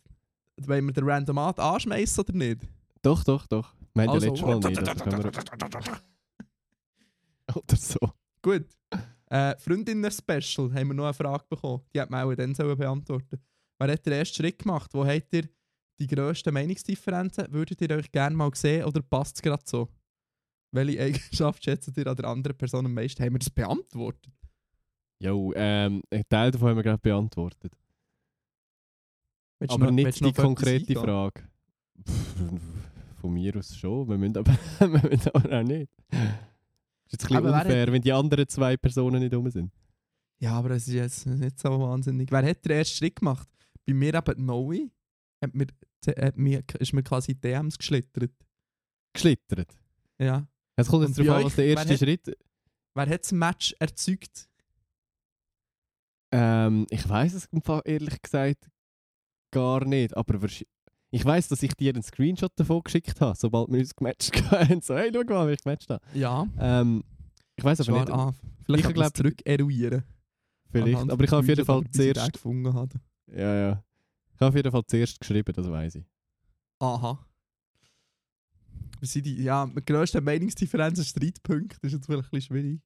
[0.61, 2.61] Wollen wir den Randomat anschmeißen oder nicht?
[3.01, 3.73] Doch, doch, doch.
[3.93, 4.79] Wir haben Also- ja letztes Mal nicht.
[4.79, 6.01] Also können wir...
[7.55, 7.99] Oder so.
[8.41, 8.65] Gut.
[9.29, 11.81] Äh, Freundinnen-Special haben wir noch eine Frage bekommen.
[11.93, 13.39] Die hat man auch dann beantworten
[13.79, 14.91] Wer hat den ersten Schritt gemacht?
[14.93, 15.47] Wo habt ihr
[15.99, 17.45] die grössten Meinungsdifferenzen?
[17.51, 19.87] Würdet ihr euch gerne mal sehen oder passt es gerade so?
[20.71, 23.23] Welche Eigenschaft schätzt ihr an der anderen Person am meisten?
[23.23, 24.33] Haben wir das beantwortet?
[25.19, 27.73] Jo, ähm, ein Teil davon haben wir gerade beantwortet.
[29.59, 30.93] Willst aber noch- nicht die konkrete?
[30.93, 31.43] Frage.
[32.07, 34.07] Pff, von mir aus schon.
[34.07, 35.89] Wir müssen aber, wir müssen aber auch nicht.
[36.11, 39.71] Ist jetzt ein bisschen Aber unfair, wenn die anderen zwei Personen nicht rum sind.
[40.39, 42.29] Ja, aber es ist jetzt nicht so wahnsinnig.
[42.31, 43.47] Wer hat den ersten Schritt gemacht?
[43.85, 44.91] Bei mir eben Noe.
[45.43, 45.67] Hat mir,
[46.07, 48.31] hat mir, ist mir quasi DMs geschlittert.
[49.13, 49.75] Geschlittert.
[50.19, 50.47] Ja.
[50.77, 52.37] Es kommt jetzt darauf an, was der erste wer hat- Schritt
[52.93, 54.47] Wer hat das Match erzeugt?
[56.31, 57.47] Ähm, ich weiß es
[57.85, 58.69] ehrlich gesagt
[59.51, 60.39] gar nicht, aber
[61.09, 64.81] ich weiß, dass ich dir einen Screenshot davon geschickt habe, sobald wir uns gematcht haben.
[64.81, 66.03] So, hey, schau mal, wie ich gematcht habe.
[66.13, 66.45] Ja.
[66.59, 67.03] Ähm,
[67.55, 68.35] ich weiß aber Schwar nicht, an.
[68.65, 70.03] Vielleicht Ich kann man es glaub- zurück eruieren.
[70.69, 72.99] vielleicht, Anhand aber ich habe auf jeden Fall zuerst, gefunden habe.
[73.31, 73.83] ja, ja,
[74.33, 76.05] ich habe auf jeden Fall zuerst geschrieben, das weiß ich.
[76.79, 77.25] Aha.
[78.99, 81.73] Wir sind die, ja, die grösste Meinungsdifferenz ist Streitpunkt.
[81.81, 82.81] Das ist jetzt vielleicht ein bisschen schwierig.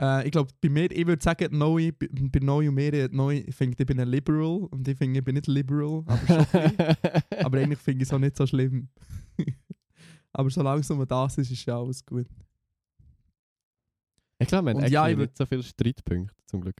[0.00, 3.50] Äh, ich glaube, bei mir, ich würde sagen, Noe, bei, bei Noe und mir, Noe
[3.50, 6.46] findet, ich bin ein Liberal und ich finde, ich bin nicht liberal, aber, schon
[7.44, 8.88] aber eigentlich finde ich es auch nicht so schlimm.
[10.32, 12.26] aber solange es das ist, ist ja alles gut.
[14.38, 16.76] ich glaube, haben Und ja, ich nicht so viele Streitpunkte, zum Glück.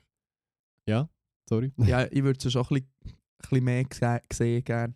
[0.87, 1.09] Ja,
[1.49, 1.73] sorry.
[1.79, 3.85] ja, ich würde es schon ein bisschen, ein bisschen mehr
[4.31, 4.95] sehen gerne.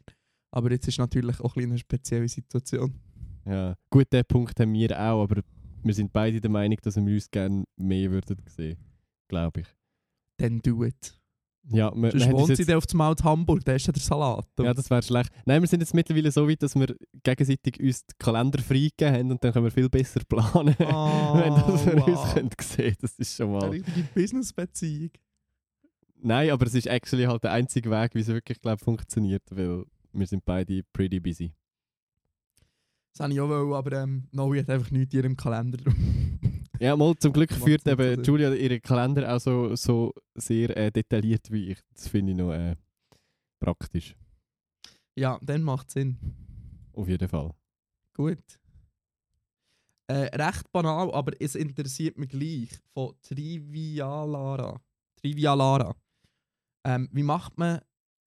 [0.50, 2.94] Aber jetzt ist natürlich auch ein eine spezielle Situation.
[3.46, 3.76] Ja.
[3.90, 5.42] Gut, den Punkt haben wir auch, aber
[5.82, 8.78] wir sind beide der Meinung, dass wir uns gerne mehr würden sehen.
[9.28, 9.66] Glaube ich.
[10.36, 11.20] Dann do it.
[11.68, 13.92] Ja, wir, wir Sonst uns wohnt sie dann auf dem Mount Hamburg, da ist ja
[13.92, 14.46] der Salat.
[14.58, 15.30] ja, das wäre schlecht.
[15.44, 19.30] Nein, wir sind jetzt mittlerweile so weit, dass wir gegenseitig uns die Kalender freigegeben haben
[19.30, 20.74] und dann können wir viel besser planen.
[20.80, 20.84] Oh,
[21.34, 22.34] Wenn das wir uns wow.
[22.34, 23.68] können sehen das ist schon Eine mal...
[23.70, 25.10] richtige Business-Beziehung.
[26.22, 29.84] Nein, aber es ist actually halt der einzige Weg, wie es wirklich, glaube funktioniert, weil
[30.12, 31.52] wir sind beide pretty busy.
[33.12, 35.78] Das habe ich auch wollen, aber ähm, Noe hat einfach nichts in ihrem Kalender.
[36.80, 38.22] Ja, mal zum Glück führt eben also.
[38.22, 41.78] Julia ihren Kalender auch so, so sehr äh, detailliert wie ich.
[41.92, 42.74] Das finde ich noch äh,
[43.62, 44.16] praktisch.
[45.14, 46.16] ja, dann macht Sinn.
[46.94, 47.50] Auf jeden Fall.
[48.14, 48.58] Gut.
[50.06, 52.70] Äh, recht banal, aber es interessiert mich gleich.
[52.94, 54.80] Von Trivialara.
[55.16, 55.94] Trivialara.
[56.84, 57.80] Ähm, wie macht man,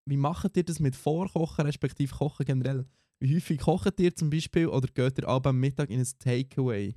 [0.06, 2.86] wie macht ihr das mit Vorkochen, respektive Kochen generell?
[3.20, 6.96] Wie häufig kocht ihr zum Beispiel oder geht ihr abends am Mittag in ein Takeaway?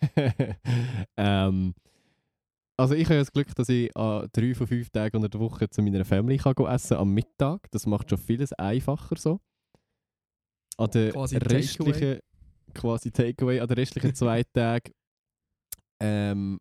[1.16, 1.74] ähm,
[2.78, 5.68] also ich habe das Glück, dass ich an drei von fünf Tagen unter der Woche
[5.68, 7.70] zu meiner Family kann gehen essen am Mittag.
[7.70, 9.40] Das macht schon vieles einfacher so.
[10.76, 12.20] An den Quasi restlichen
[12.74, 14.92] quasi Takeaway, an den restlichen zwei Tagen
[16.00, 16.60] ähm,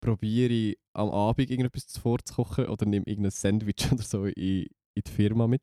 [0.00, 5.10] probiere ich am Abend irgendetwas vorzukochen oder nehme irgendein Sandwich oder so in, in die
[5.10, 5.62] Firma mit.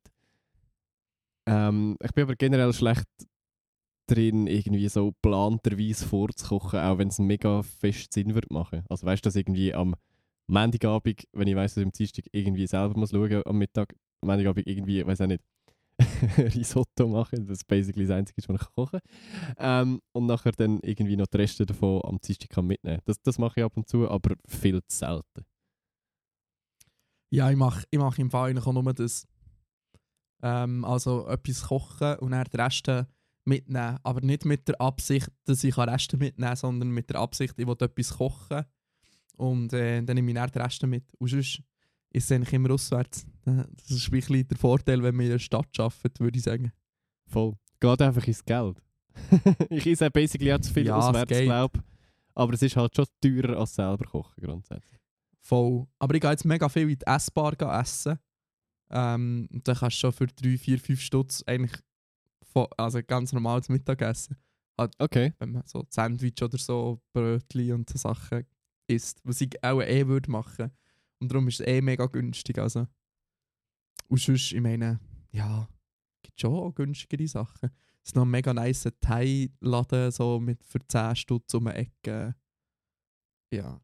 [1.46, 3.08] Ähm, ich bin aber generell schlecht
[4.08, 8.84] drin, irgendwie so planterweise vorzukochen, auch wenn es mega fest Sinn wird machen.
[8.90, 9.96] Also weißt du, dass irgendwie am
[10.48, 14.28] Montagabend, wenn ich weiss, dass ich am Dienstag irgendwie selber muss schauen am Mittag, am
[14.28, 15.44] Montagabend irgendwie, weiß auch nicht,
[16.38, 19.00] Risotto machen, das ist basically das Einzige, was ich kochen
[19.58, 19.88] kann.
[19.88, 23.02] Ähm, und nachher dann irgendwie noch die Reste davon am Dienstag mitnehmen.
[23.06, 25.46] Das, das mache ich ab und zu, aber viel zu selten.
[27.30, 29.28] Ja, ich mache ich mach im Fall eigentlich auch nur das.
[30.42, 33.08] Ähm, also etwas kochen und dann die Reste
[33.46, 33.98] mitnehmen.
[34.04, 37.68] Aber nicht mit der Absicht, dass ich Reste mitnehmen kann, sondern mit der Absicht, ich
[37.68, 38.66] will etwas kochen.
[39.36, 41.12] Und äh, dann nehme ich dann die Reste mit.
[41.18, 41.64] Und sonst
[42.14, 43.26] ist eigentlich immer auswärts.
[43.46, 46.44] Äh, Das ist ein bisschen der Vorteil, wenn man in der Stadt arbeitet, würde ich
[46.44, 46.72] sagen.
[47.28, 47.54] Voll.
[47.80, 48.82] Geht einfach ins Geld.
[49.70, 51.84] ich esse basically auch zu viel Ja, auswärts, glaube
[52.34, 55.00] Aber es ist halt schon teurer als selber kochen, grundsätzlich.
[55.42, 55.86] Voll.
[56.00, 58.18] Aber ich gehe jetzt mega viel in die Essbar essen.
[58.90, 61.80] Ähm, und dann kannst du schon für 3, 4, 5 Stutz eigentlich
[62.54, 64.38] vo- also ganz normales Mittagessen.
[64.98, 65.34] Okay.
[65.40, 68.46] Wenn man so Sandwich oder so, Brötchen und so Sachen
[68.88, 69.20] isst.
[69.24, 70.72] Was ich auch eh würde machen.
[71.20, 72.58] Und darum ist es eh mega günstig.
[72.58, 72.88] Also.
[74.08, 75.00] Und sonst, ich meine,
[75.32, 75.68] ja,
[76.22, 77.70] gibt schon auch günstigere Sachen.
[78.04, 82.36] Es ist noch ein mega nice Thai-Laden so mit für 10 Stutz um die Ecke.
[83.52, 83.82] Ja.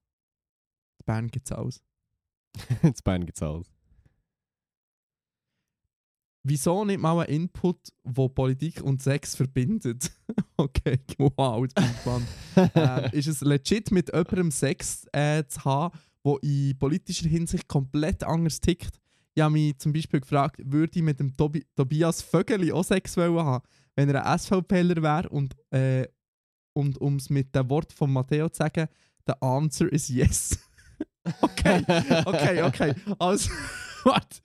[0.99, 1.83] In Bern gibt es alles.
[2.83, 3.71] In Bein gibt es alles.
[6.43, 10.11] Wieso nicht mal ein Input, wo Politik und Sex verbindet?
[10.57, 12.27] okay, wow, jetzt bin ich gespannt.
[12.75, 18.23] ähm, ist es legit mit jemandem Sex äh, zu haben, der in politischer Hinsicht komplett
[18.23, 18.99] anders tickt?
[19.33, 23.15] Ich habe mich zum Beispiel gefragt, würde ich mit dem Tobi Tobias Vögeli auch Sex
[23.15, 23.63] haben,
[23.95, 26.07] wenn er ein SVPler wäre und, äh,
[26.73, 28.87] und um es mit dem Wort von Matteo zu sagen,
[29.27, 30.59] the answer is yes.
[31.41, 31.83] okay,
[32.25, 32.93] okay, okay.
[33.19, 33.49] Also,
[34.03, 34.41] what?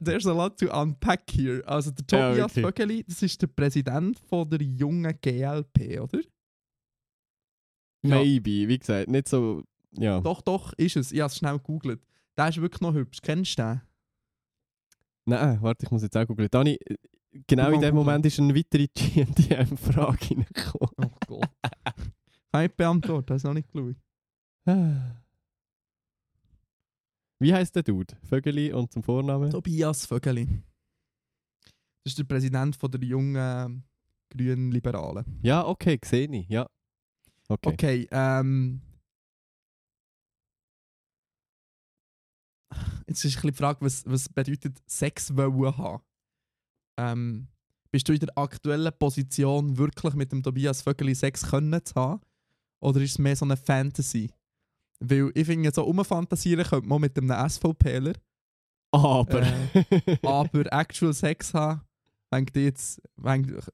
[0.00, 1.62] There's a lot to unpack here.
[1.66, 2.64] Also der Ja, Tobias wirklich.
[2.64, 6.20] Vögeli, das ist der Präsident von der jungen GLP, oder?
[8.02, 8.16] Ja.
[8.16, 9.62] Maybe, wie gesagt, nicht so.
[9.98, 10.20] Ja.
[10.20, 11.12] Doch, doch, ist es.
[11.12, 12.02] Ich habe es schnell gegoogelt.
[12.36, 13.18] Der ist wirklich noch hübsch.
[13.22, 13.80] Kennst du den?
[15.24, 16.48] Nein, warte, ich muss jetzt auch googeln.
[16.50, 16.96] Dani, äh,
[17.46, 17.94] genau in dem.
[17.94, 20.90] Moment ist eine weitere GNTM-Frage reingekommen.
[20.98, 21.48] Oh Gott.
[22.52, 23.96] Kann ich beantworten, hast du noch nicht geschaut.
[27.38, 28.16] Wie heißt der Dude?
[28.22, 29.50] Vögeli und zum Vornamen?
[29.50, 30.46] Tobias Vögeli.
[32.04, 33.82] Das ist der Präsident von der jungen ähm,
[34.30, 35.24] grünen Liberalen.
[35.42, 36.48] Ja, okay, sehe ich.
[36.48, 36.66] Ja.
[37.48, 37.68] Okay.
[37.68, 38.80] Okay, ähm.
[43.06, 46.02] Jetzt ist ein die Frage, was, was bedeutet Sex wollen haben?
[46.98, 47.48] Ähm,
[47.92, 52.20] bist du in der aktuellen Position wirklich mit dem Tobias Vögeli Sex können zu haben?
[52.80, 54.30] Oder ist es mehr so eine Fantasy?
[55.00, 58.14] Weil ich finde, so umfantasieren könnte man mit einem SVPler,
[58.90, 59.46] Aber.
[60.22, 61.82] aber actual Sex haben,
[62.32, 63.02] denkt jetzt,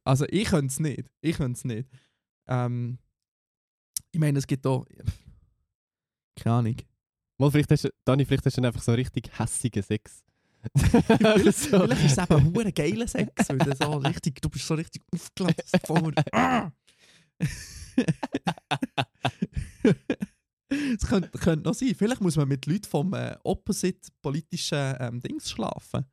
[0.05, 1.11] also ich könnte es nicht.
[1.21, 1.88] Ich könnte es nicht.
[2.49, 2.99] Ähm,
[4.11, 4.85] ich meine, es gibt auch.
[6.37, 6.77] Keine Ahnung.
[7.42, 10.22] Mal, vielleicht hast du, Dani, vielleicht hast du einfach so richtig hässigen Sex.
[10.76, 11.81] vielleicht, so.
[11.81, 15.02] vielleicht ist es eben ein geiler Sex, weil du so richtig, du bist so richtig
[15.12, 16.12] aufgelassen vor.
[16.31, 16.70] Ah!
[20.70, 21.96] Es könnte, könnte noch sein.
[21.96, 26.07] Vielleicht muss man mit Leuten vom äh, opposite politischen ähm, Dings schlafen.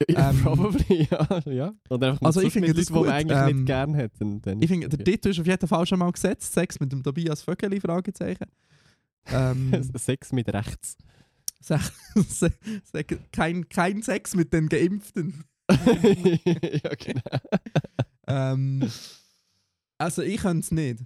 [0.08, 1.40] Ja, Ähm, probably, ja.
[1.46, 1.74] ja.
[1.88, 4.12] Und einfach Also ich finde Leuten, die man eigentlich ähm, nicht gern hat.
[4.18, 5.04] Dann, dann Ich finde, der.
[5.04, 6.52] Titel ist auf jeden Fall schon mal gesetzt.
[6.52, 8.46] Sex mit dem Tobias Vögeli, Fragezeichen.
[9.26, 10.96] Ähm, Sex mit rechts.
[11.60, 11.78] se
[12.28, 12.52] se
[12.92, 15.44] se kein, kein Sex mit den Geimpften.
[15.68, 17.38] ja, genau.
[18.28, 18.88] Ähm,
[19.98, 21.00] also ich könnte es nicht.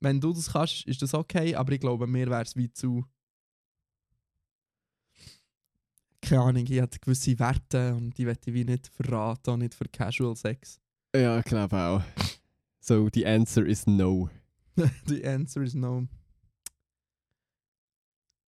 [0.00, 3.04] Wenn du das kannst, ist das okay, aber ich glaube, mir wäre es wie zu...
[6.22, 9.74] Keine Ahnung, ich habe gewisse Werte und die möchte ich wie nicht verraten, auch nicht
[9.74, 10.80] für Casual Sex.
[11.14, 12.02] Ja, ich glaube auch.
[12.80, 14.30] So, the answer is no.
[15.06, 16.06] The answer is no.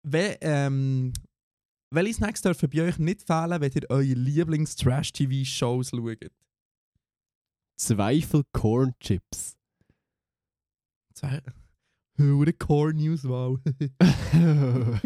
[0.04, 1.14] We, ähm,
[1.92, 6.32] welche Snacks dürfen bei euch nicht fehlen, wenn ihr eure Lieblings-Trash-TV-Shows schaut?
[7.76, 9.58] Zweifel Corn Chips.
[11.14, 11.42] Zwei.
[12.18, 13.58] Hure Core-News-Wahl.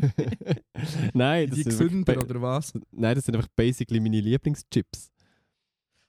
[1.13, 2.73] Nein, das Die sind gesünder, oder was?
[2.91, 5.11] Nein, das sind einfach basically meine Lieblingschips.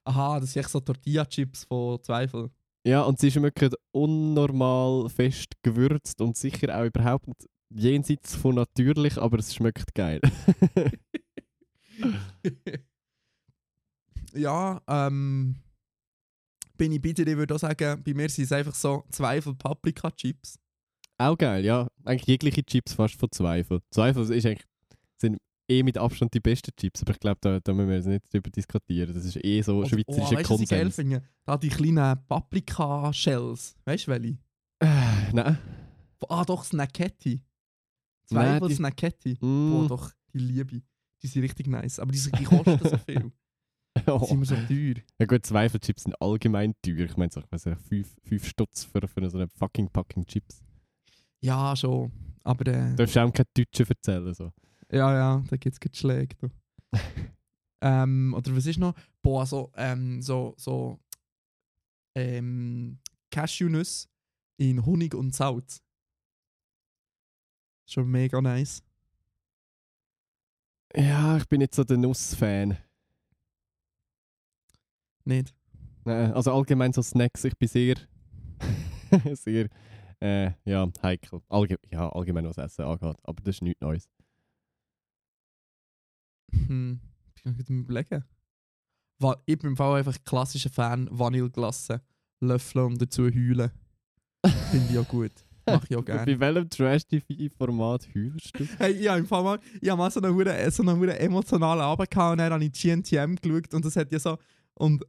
[0.04, 2.50] Aha, das sind echt so Tortilla-Chips von Zweifel.
[2.84, 9.18] Ja, und sie schmecken unnormal fest gewürzt und sicher auch überhaupt nicht jenseits von natürlich,
[9.18, 10.20] aber es schmeckt geil.
[14.34, 15.56] ja, ähm.
[16.76, 19.54] Bin ich bei dir, ich würde auch sagen, bei mir sind es einfach so Zweifel
[19.56, 20.60] Paprika-Chips.
[21.18, 21.88] Auch geil, ja.
[22.04, 23.80] Eigentlich jegliche Chips fast von Zweifel.
[23.90, 24.64] Zweifel ist eigentlich,
[25.20, 25.38] sind
[25.70, 28.32] eh mit Abstand die besten Chips, aber ich glaube, da, da müssen wir jetzt nicht
[28.32, 29.12] drüber diskutieren.
[29.14, 30.94] Das ist eh so Oder- schweizerischer oh, weißt du, was ich geil Konsens.
[30.96, 31.22] finde?
[31.44, 33.76] Da die kleinen Paprika-Shells.
[33.84, 34.38] Weißt du welche?
[34.80, 35.58] Äh, nein.
[36.28, 37.40] Ah, doch, Snacketti.
[38.30, 39.38] Nein, Zweifel die- Snacketti.
[39.40, 39.70] Mm.
[39.70, 40.82] Boah, doch, die liebe.
[41.22, 41.98] Die sind richtig nice.
[41.98, 43.32] Aber die, sind- die kosten so viel.
[44.06, 44.24] Die Oh.
[44.24, 44.94] sind mir so teuer.
[45.18, 47.06] Ja gut, Zweifelchips sind allgemein teuer.
[47.06, 50.62] Ich meine, so, ich weiß nicht, 5 Stutz für, für so eine fucking Packing Chips.
[51.40, 52.12] Ja, schon.
[52.44, 54.34] Aber äh, Du darfst auch kein Deutsche erzählen.
[54.34, 54.52] So.
[54.90, 56.36] ja, ja, da gibt es Schläge.
[57.80, 58.94] Ähm, oder was ist noch?
[59.22, 60.98] Boah, so, ähm, so, so
[62.16, 62.98] ähm,
[63.30, 64.08] Cashewnüsse
[64.56, 65.80] in Honig und Salz.
[67.86, 68.82] Schon mega nice.
[70.94, 72.76] Ja, ich bin nicht so der Nuss-Fan.
[75.24, 75.54] Nicht?
[76.04, 77.96] Nein, Also allgemein so Snacks, ich bin sehr,
[79.34, 79.68] sehr,
[80.20, 81.40] äh, ja, heikel.
[81.48, 84.08] Allge ja, allgemein was Essen angeht, aber das ist nichts Neues.
[86.52, 87.00] Hm,
[87.34, 88.24] ich kann mir überlegen.
[89.46, 92.00] Ich bin im Fall einfach klassischer Fan Vanilleglasse.
[92.40, 93.70] Löffeln und dazu heulen.
[94.70, 95.32] Finde ich auch gut.
[95.66, 96.36] Mach ich auch gerne.
[96.36, 98.64] Bei welchem Trash-TV-Format heulst du?
[98.78, 102.32] Hey, ja, im Fall mal, ich habe mal so einen, so einen emotionalen Abend gehabt
[102.32, 104.38] und dann habe ich GNTM geschaut und das hat ja so,
[104.74, 105.04] und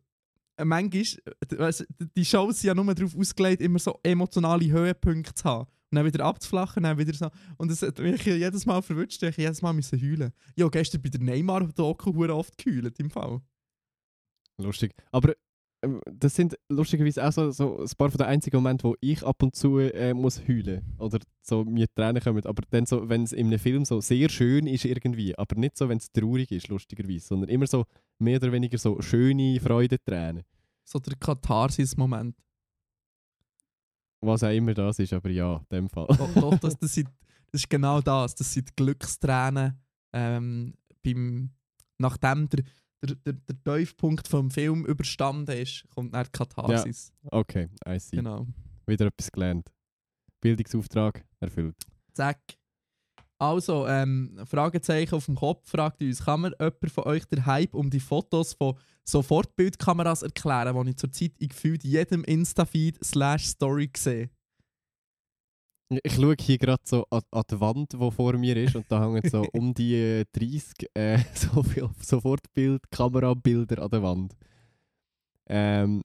[0.66, 5.34] manchmal, äh, weißt du, die Shows sind ja nur darauf ausgelegt, immer so emotionale Höhepunkte
[5.34, 5.70] zu haben.
[5.92, 7.30] Und dann wieder abzuflachen, dann wieder so.
[7.58, 10.32] Und das hat mich jedes Mal verwünscht, ich jedes Mal müssen heulen.
[10.56, 13.42] Ja, gestern bei der Neymar-Doku hure oft geheult, im Fall.
[14.60, 14.94] Lustig.
[15.12, 15.34] Aber
[15.82, 19.42] das sind lustigerweise auch so, so ein paar von den einzigen Momente, wo ich ab
[19.42, 22.46] und zu äh, muss heulen oder so mir Tränen kommen.
[22.46, 25.78] Aber dann so, wenn es in einem Film so sehr schön ist irgendwie, aber nicht
[25.78, 27.86] so, wenn es traurig ist, lustigerweise, sondern immer so
[28.20, 30.44] mehr oder weniger so schöne Freudentränen.
[30.84, 32.36] So der Katharsis-Moment.
[34.22, 36.08] Was auch immer das ist, aber ja, in dem Fall.
[36.08, 37.10] Doch, doch das, das, sind,
[37.52, 38.36] das ist genau das.
[38.36, 39.80] Das sind Glückstränen.
[40.12, 41.52] Ähm, beim,
[41.98, 42.66] nachdem der,
[43.02, 47.14] der, der, der Tiefpunkt vom Film überstanden ist, kommt dann die Katharsis.
[47.24, 48.18] Okay, I see.
[48.18, 48.48] Genau.
[48.86, 49.72] Wieder etwas gelernt.
[50.42, 51.76] Bildungsauftrag erfüllt.
[52.14, 52.40] Zack.
[53.42, 57.74] Also, ähm, Fragezeichen auf dem Kopf fragt uns, kann mir jemand von euch den Hype
[57.74, 63.90] um die Fotos von Sofortbildkameras erklären, die ich zurzeit in gefühlt jedem Insta-Feed slash Story
[63.96, 64.30] sehe?
[65.90, 69.02] Ich schaue hier gerade so an, an die Wand, die vor mir ist, und da
[69.04, 74.36] hängen so um die äh, 30 äh, so viel Sofortbild, Kamerabilder an der Wand.
[75.48, 76.04] Ähm,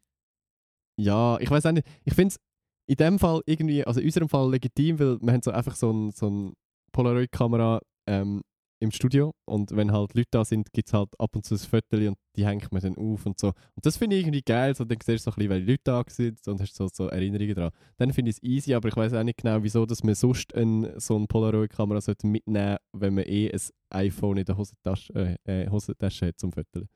[0.96, 1.86] ja, ich weiß auch nicht.
[2.04, 2.40] Ich finde es
[2.86, 5.92] in dem Fall irgendwie, also in unserem Fall legitim, weil wir haben so einfach so
[5.92, 6.54] ein, so ein
[6.92, 8.42] Polaroid-Kamera ähm,
[8.84, 11.58] im Studio und wenn halt Leute da sind, gibt es halt ab und zu ein
[11.58, 13.48] Foto und die hängt man dann auf und so.
[13.48, 15.82] Und das finde ich irgendwie geil, so dann siehst du so ein bisschen, welche Leute
[15.84, 17.70] da sind und hast so, so Erinnerungen dran.
[17.96, 20.54] Dann finde ich es easy, aber ich weiß auch nicht genau, wieso dass man sonst
[20.54, 25.64] ein, so eine Polaroid-Kamera sollte mitnehmen wenn man eh ein iPhone in der Hosentasche, äh,
[25.64, 26.88] äh, Hosentasche hat zum Fotografieren.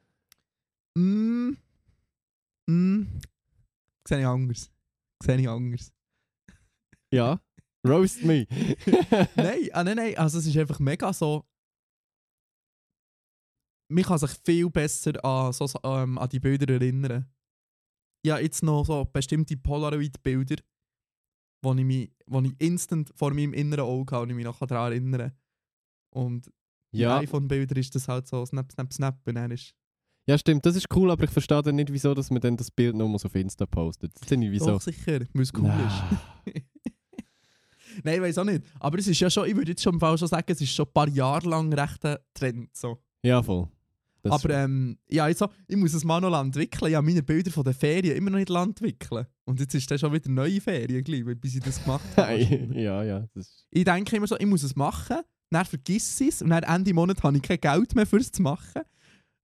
[0.97, 1.57] Mm.
[2.67, 3.07] Mm.
[4.07, 4.71] Sehe ich anders.
[5.23, 5.93] Sehe ich anders.
[7.13, 7.41] Ja,
[7.87, 8.47] roast me.
[9.37, 10.19] nein, ah, nein, nein.
[10.19, 11.45] Also es ist einfach mega so.
[13.89, 17.27] Man kann sich viel besser an, so, ähm, an die Bilder erinnern.
[18.25, 20.57] Ja, jetzt noch so bestimmte Polaroid-Bilder,
[21.63, 24.59] wo ich, mich, wo ich instant vor meinem inneren Auge habe und ich mich noch
[24.59, 25.33] daran erinnern
[26.11, 26.47] Und
[26.93, 29.75] bei ja, iPhone-Bildern ist das halt so snap, snap, snap und dann ist
[30.29, 32.71] ja, stimmt, das ist cool, aber ich verstehe dann nicht, wieso dass man dann das
[32.71, 34.13] Bild noch mal auf Insta postet.
[34.21, 34.67] Das sind wieso.
[34.73, 36.11] doch sicher, weil es cool Nah.
[36.45, 36.55] ist.
[38.05, 38.63] Nein, ich weiß auch nicht.
[38.79, 40.75] Aber es ist ja schon, ich würde jetzt schon im Fall schon sagen, es ist
[40.75, 42.77] schon ein paar Jahre lang recht ein Trend.
[42.77, 43.03] So.
[43.23, 43.69] Ja, voll.
[44.29, 46.91] Das Aber ähm, ja, also, ich muss es mal noch entwickeln.
[46.91, 49.27] Ich habe meine Bilder von den Ferien immer noch nicht entwickeln.
[49.45, 52.39] Und jetzt ist dann schon wieder neue Ferien, gleich, bis ich das gemacht habe.
[52.75, 53.27] ja, ja.
[53.35, 55.19] Das ich denke immer so, ich muss es machen,
[55.51, 58.31] dann vergiss ich es und dann Ende Monat habe ich kein Geld mehr für es
[58.31, 58.83] zu machen.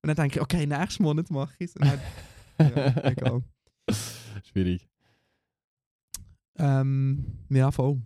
[0.03, 1.77] Und dann denke ich, okay, nächsten Monat mache ich es.
[1.77, 2.01] Und dann,
[2.77, 3.43] ja, egal.
[4.51, 4.89] schwierig.
[6.57, 8.03] Ähm, ja, voll.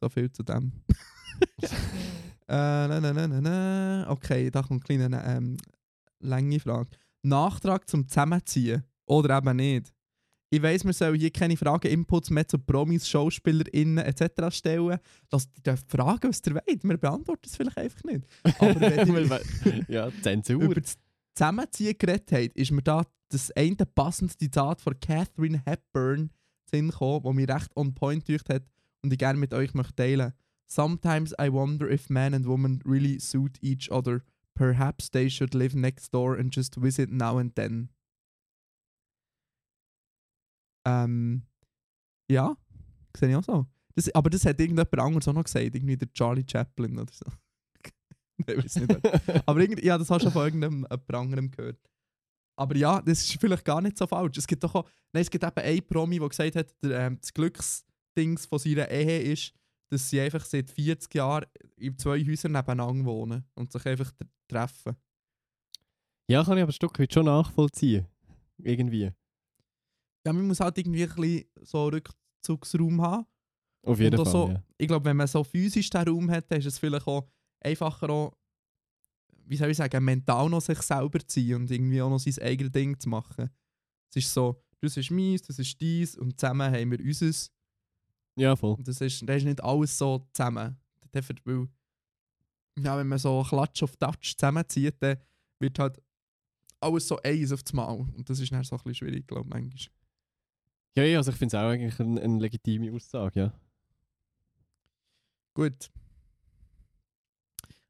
[0.00, 0.72] So viel zu dem.
[2.48, 4.10] äh, na, na, na, na, na.
[4.10, 5.56] Okay, da kommt eine kleine ähm,
[6.20, 6.90] lange Frage.
[7.22, 9.92] Nachtrag zum Zusammenziehen oder eben nicht?
[10.48, 14.54] Ich weiss, wir sollen hier keine Fragen, Inputs mehr zu Promis, SchauspielerInnen etc.
[14.56, 14.98] stellen.
[15.28, 16.84] Dass die dürfen fragen, was ihr wollt.
[16.84, 18.26] Wir beantworten es vielleicht einfach nicht.
[18.44, 19.08] Aber wenn
[19.64, 20.62] ihr ja, Zensur.
[20.62, 20.96] über das
[21.34, 26.30] Zusammenziehen geredet habt, ist mir da das eine passende Zitat von Catherine Hepburn
[26.70, 28.62] Sinn gekommen, das mich recht on point gedacht hat
[29.02, 30.32] und ich gerne mit euch möchte teilen.
[30.66, 34.22] Sometimes I wonder if man and woman really suit each other.
[34.54, 37.90] Perhaps they should live next door and just visit now and then.
[40.86, 41.42] Ähm,
[42.28, 42.56] ja,
[43.16, 43.66] sehe ich auch so.
[43.94, 47.24] Das, aber das hat irgendjemand anderes auch noch gesagt, irgendwie der Charlie Chaplin oder so.
[48.46, 48.98] Nein, weiß nicht.
[49.02, 49.42] wer.
[49.46, 51.78] Aber irgendwie, ja, das hast du von irgendeinem anderem gehört.
[52.58, 54.38] Aber ja, das ist vielleicht gar nicht so falsch.
[54.38, 57.18] Es gibt doch auch, nein, es gibt eben einen Promi, der gesagt hat, der, ähm,
[57.20, 59.52] das Glücksdings von seiner Ehe ist,
[59.88, 64.12] dass sie einfach seit 40 Jahren in zwei Häusern nebeneinander wohnen und sich einfach
[64.48, 64.96] treffen.
[66.28, 68.06] Ja, kann ich aber ein Stück weit schon nachvollziehen.
[68.58, 69.12] Irgendwie.
[70.26, 73.26] Ja, man muss halt irgendwie ein bisschen so Rückzugsraum haben.
[73.84, 74.26] Auf jeden Fall.
[74.26, 74.62] so, ja.
[74.76, 77.28] ich glaube, wenn man so physisch den Raum hat, dann ist es vielleicht auch
[77.60, 78.36] einfacher, auch,
[79.44, 82.42] wie soll ich sagen, mental noch sich selber zu sein und irgendwie auch noch sein
[82.42, 83.48] eigenes Ding zu machen.
[84.10, 87.52] Es ist so, das ist meins, das ist dies und zusammen haben wir unseres.
[88.36, 88.74] Ja, voll.
[88.74, 90.76] Und das ist, das ist nicht alles so zusammen.
[91.10, 91.68] Dafür, weil,
[92.78, 95.18] ja, wenn man so Klatsch auf Touch zusammenzieht, dann
[95.58, 96.00] wird halt
[96.80, 97.92] alles so eins auf das Mal.
[97.92, 99.94] Und das ist dann so ein bisschen schwierig, glaube ich, manchmal.
[100.96, 103.52] Ja, ja, also ich finde es auch eigentlich eine, eine legitime Aussage, ja.
[105.54, 105.90] Gut.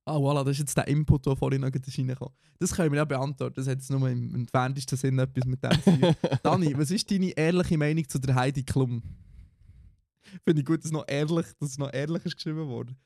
[0.05, 3.05] Ah, voilà, das ist jetzt der Input, der vorhin noch reingekommen Das können wir ja
[3.05, 3.55] beantworten.
[3.57, 6.15] Das hat jetzt nur im entferntesten Sinn etwas mit dem zu tun.
[6.45, 9.03] Dani, was ist deine ehrliche Meinung zu der Heidi Klum?
[10.45, 12.97] Finde ich gut, dass noch ehrlich, dass es noch ehrlich ist geschrieben worden.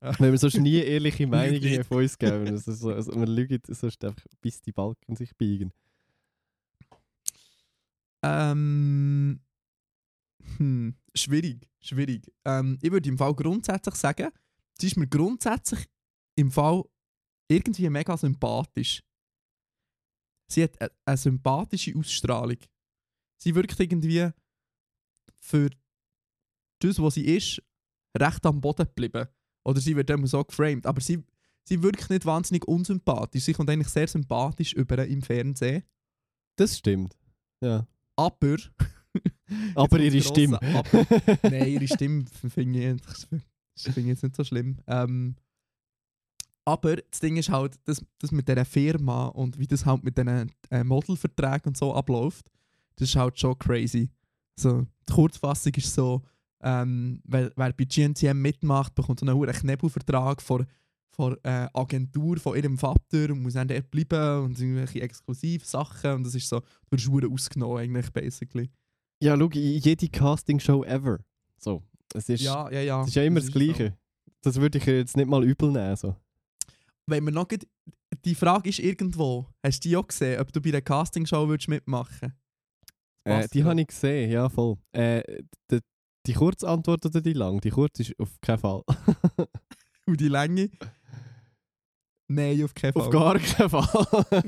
[0.18, 2.48] Wenn wir sonst nie ehrliche Meinungen von uns geben.
[2.48, 5.72] Also, so, also, wir lügen sonst einfach bis die Balken sich biegen.
[8.22, 9.40] Ähm,
[10.56, 12.30] hm, schwierig, schwierig.
[12.44, 14.30] Ähm, ich würde im Fall grundsätzlich sagen,
[14.78, 15.86] sie ist mir grundsätzlich
[16.36, 16.82] im Fall
[17.48, 19.02] irgendwie mega sympathisch.
[20.48, 22.58] Sie hat eine, eine sympathische Ausstrahlung.
[23.38, 24.30] Sie wirkt irgendwie
[25.40, 25.70] für
[26.80, 27.62] das, was sie ist,
[28.16, 29.26] recht am Boden geblieben.
[29.64, 30.86] Oder sie wird immer so geframed.
[30.86, 31.22] Aber sie,
[31.64, 33.44] sie wirkt nicht wahnsinnig unsympathisch.
[33.44, 35.82] Sie kommt eigentlich sehr sympathisch über im Fernsehen.
[36.56, 37.16] Das stimmt.
[37.60, 37.86] Ja.
[38.16, 38.56] Aber.
[39.74, 40.60] Aber ihre Stimme.
[40.62, 41.06] Aber.
[41.42, 43.28] Nein, ihre Stimme finde ich, jetzt-
[43.74, 44.78] das finde ich jetzt nicht so schlimm.
[44.86, 45.36] Ähm,
[46.64, 50.18] aber das Ding ist halt, dass das mit dieser Firma und wie das halt mit
[50.18, 52.50] diesen äh, Modelverträgen und so abläuft,
[52.96, 54.10] das ist halt schon crazy.
[54.58, 56.22] So, die Kurzfassung ist so,
[56.62, 60.66] ähm, wer, wer bei GNTM mitmacht, bekommt so einen hohen Knebelvertrag von
[61.16, 66.24] von äh, Agentur von ihrem Vater und muss dann dort bleiben und irgendwelche Exklusivsachen und
[66.24, 68.70] das ist so, du wirst verdammt ausgenommen eigentlich, basically.
[69.22, 71.18] Ja, schau, jede Castingshow ever.
[71.58, 71.82] So.
[72.12, 73.00] Es ist, Ja, ja, ja.
[73.00, 73.96] es ist ja immer das, ist Gleiche.
[74.42, 75.96] Das würde ich jetzt nicht mal übel nehmen.
[75.96, 76.08] So.
[76.08, 76.16] So.
[77.06, 77.48] Wenn wir noch
[78.24, 81.68] die Frage ist irgendwo, hast du die auch gesehen, ob du bei der Castingshow würdest
[81.68, 82.34] mitmachen
[83.24, 84.76] Äh, Passt die habe ich gesehen, ja voll.
[84.92, 85.22] Äh,
[86.26, 87.60] die Kurzantwort oder die lang?
[87.60, 88.82] Die kurz ist auf keinen Fall.
[90.06, 90.70] Und die Länge?
[92.28, 93.02] Nein, auf keinen Fall.
[93.02, 94.24] auf gar keinen Fall.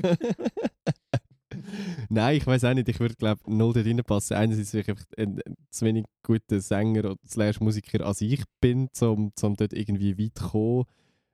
[2.09, 2.89] Nein, ich weiß auch nicht.
[2.89, 4.37] Ich würde glaube null dort reinpassen.
[4.37, 8.43] Einerseits, weil ich einfach ein, ein zu wenig guter Sänger oder slash Musiker als ich
[8.61, 10.85] bin, um zum dort irgendwie weit zu kommen.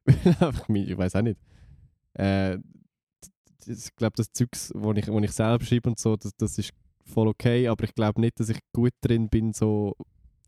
[0.40, 1.40] Einfach ich weiß auch nicht.
[2.14, 2.58] Äh,
[3.66, 6.72] ich glaube, das Zeugs, wo ich, wo ich selber schreibe und so, das, das ist
[7.04, 9.96] voll okay, aber ich glaube nicht, dass ich gut drin bin, so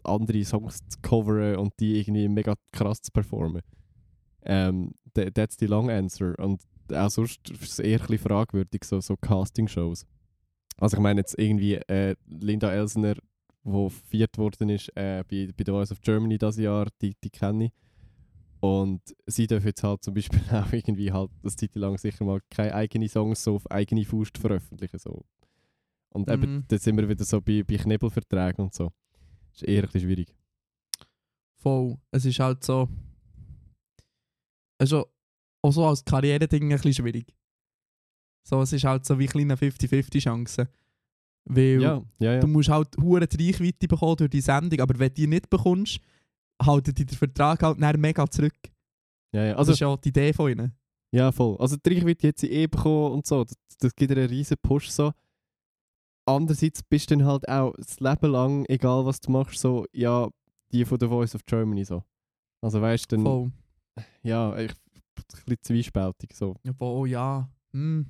[0.07, 3.61] andere Songs zu coveren und die irgendwie mega krass zu performen.
[4.43, 6.33] Ähm, tha- that's the long answer.
[6.39, 6.61] Und
[6.93, 10.05] auch sonst ist es eher ein fragwürdig, so, so Casting-Shows.
[10.77, 13.15] Also ich meine jetzt irgendwie äh, Linda Elsner,
[13.63, 17.29] die viert worden ist äh, bei, bei The Voice of Germany dieses Jahr, die, die
[17.29, 17.71] kenne ich.
[18.59, 22.39] Und sie darf jetzt halt zum Beispiel auch irgendwie halt eine Zeit lang sicher mal
[22.49, 24.97] keine eigenen Songs so auf eigene Faust veröffentlichen.
[24.99, 25.25] So.
[26.09, 26.63] Und eben, Mhm.
[26.67, 28.91] da sind wir wieder so bei, bei Knebelverträgen und so.
[29.61, 30.35] Ist eher ein bisschen schwierig.
[31.61, 31.97] Voll.
[32.11, 32.87] Es ist halt so.
[34.79, 35.07] Also,
[35.63, 37.33] auch so als Karriere-Ding ein bisschen schwierig.
[38.47, 40.67] So, es ist halt so wie kleine 50-50 Chancen.
[41.45, 42.39] Weil Ja, ja, ja.
[42.39, 45.49] du musst halt hure die Reichweite bekommen durch die Sendung, aber wenn du die nicht
[45.49, 45.99] bekommst,
[46.61, 48.53] haltet dir der Vertrag halt dann mega zurück.
[49.33, 49.55] ja, ja.
[49.55, 50.73] Also, Also, das ist ja auch die Idee von ihnen.
[51.11, 51.55] Ja, voll.
[51.59, 53.43] Also die Reichweite hat sie eh bekommen und so.
[53.45, 55.13] Das, das gibt ihr einen riesen Push so.
[56.27, 60.29] Andererseits bist du dann halt auch das Leben lang, egal was du machst, so, ja,
[60.71, 62.03] die von der Voice of Germany so.
[62.61, 63.51] Also weißt du, dann, Voll.
[64.23, 66.55] ja, ich, ein bisschen zwiespältig so.
[66.63, 67.49] Ja, oh ja.
[67.71, 68.05] Hm.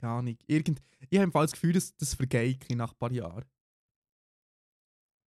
[0.00, 0.36] Keine Ahnung.
[0.46, 0.80] Irgend
[1.10, 3.44] ich habe das Gefühl, dass das vergeht nach ein paar Jahren.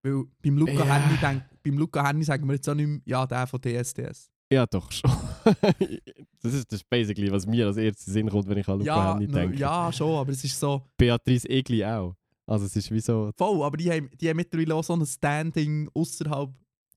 [0.04, 0.86] Weil beim Luca, Ja.
[0.86, 4.32] Henny, denk, beim Luca Henny sagen wir jetzt auch nicht mehr, ja, der von DSDS.
[4.52, 5.10] Ja, doch schon.
[6.42, 9.20] das, ist, das basically, was mir als erstes Sinn kommt, wenn ich an Luca Ja,
[9.20, 9.58] no, denke.
[9.58, 12.16] ja, schon, aber es ist so Beatrice Egli auch.
[12.46, 15.06] Also es ist wie so, voll, aber die haben, die haben mittlerweile auch so ein
[15.06, 16.54] Standing außerhalb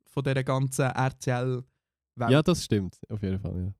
[0.06, 2.30] von dieser ganzen RTL-Welt.
[2.30, 3.74] ja, das stimmt, auf jeden Fall, ja.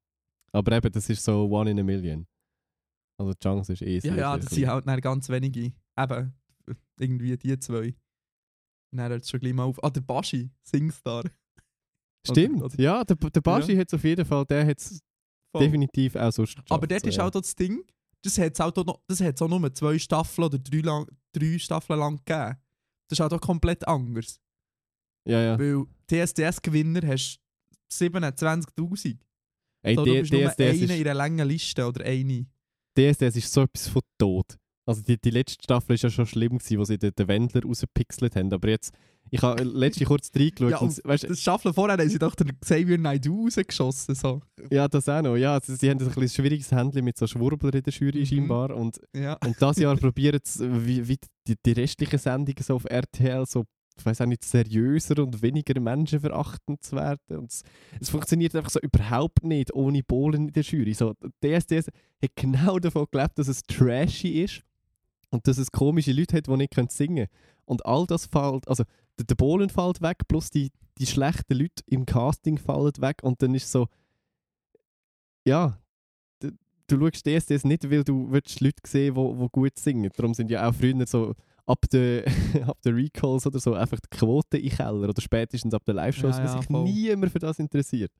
[0.52, 2.28] Aber eben, das ist so one in a million.
[3.18, 5.72] Also die Chance ist eh ja, sehr, ja, sehr das sind halt dann ganz wenige.
[5.98, 6.32] Eben,
[6.98, 7.94] irgendwie die zwei.
[8.92, 9.82] Dann hört es schon gleich mal auf.
[9.82, 11.24] Ah, der Baschi, Singstar.
[12.26, 15.62] Stimmt, Oder- ja, der, der Baschi hat es auf jeden Fall, der hat Voll.
[15.64, 17.26] definitiv auch sonst geschafft, Aber dort so, ist ja.
[17.26, 17.84] auch das Ding,
[18.22, 21.58] das hat es auch, noch- das hat's auch nur zwei Staffeln oder drei, lang, drei
[21.58, 22.56] Staffeln lang gegeben.
[23.10, 24.40] Das ist auch komplett anders.
[25.28, 25.58] Ja, ja.
[25.58, 27.38] Weil TSDS-Gewinner hast
[27.92, 29.18] 27'000.
[29.82, 32.46] Ey, So, du bist nur DSDS, eine ist, in einer langen Liste oder eine.
[32.98, 34.56] DSDS ist so etwas von tot.
[34.86, 37.62] Also die, die letzte Staffel war ja schon schlimm, gewesen, wo sie den, den Wendler
[37.62, 38.52] rausgepixelt haben.
[38.52, 38.92] Aber jetzt,
[39.30, 40.70] ich habe letztens kurz reingeschaut.
[40.70, 44.14] Ja, und, weißt, Das Staffel vorher haben sie doch den Xavier Naidoo rausgeschossen.
[44.14, 44.40] So.
[44.70, 45.36] ja, das auch noch.
[45.36, 48.26] Ja, sie, sie haben ein bisschen schwieriges Händchen mit so Schwurbler in der Jury Mhm.
[48.26, 48.70] scheinbar.
[48.76, 49.34] Und, Ja.
[49.44, 51.18] und das Jahr probieren sie, wie, wie
[51.48, 53.64] die, die restlichen Sendungen so auf RTL so
[53.96, 57.38] ich weiß auch nicht, seriöser und weniger menschenverachtend zu werden.
[57.38, 57.62] Und es,
[58.00, 60.94] es funktioniert einfach so überhaupt nicht ohne Bohlen in der Jury.
[60.94, 61.14] So,
[61.44, 61.86] DSDS
[62.20, 64.62] hat genau davon gelebt, dass es trashy ist
[65.30, 67.28] und dass es komische Leute hat, die nicht singen können.
[67.66, 68.84] Und all das fällt, also
[69.18, 73.40] der, der Bohlen fällt weg, plus die, die schlechten Leute im Casting fallen weg und
[73.42, 73.88] dann ist so,
[75.46, 75.78] ja,
[76.40, 76.50] du,
[76.86, 80.10] du schaust DSDS nicht, weil du willst Leute sehen die, die gut singen.
[80.16, 81.34] Darum sind ja auch früher so
[81.66, 82.24] ab den
[82.68, 86.36] ab den Recalls oder so einfach die Quote in Keller oder spätestens ab den Live-Shows,
[86.36, 86.84] Ja, weil ja, sich voll.
[86.84, 88.12] niemand für das interessiert.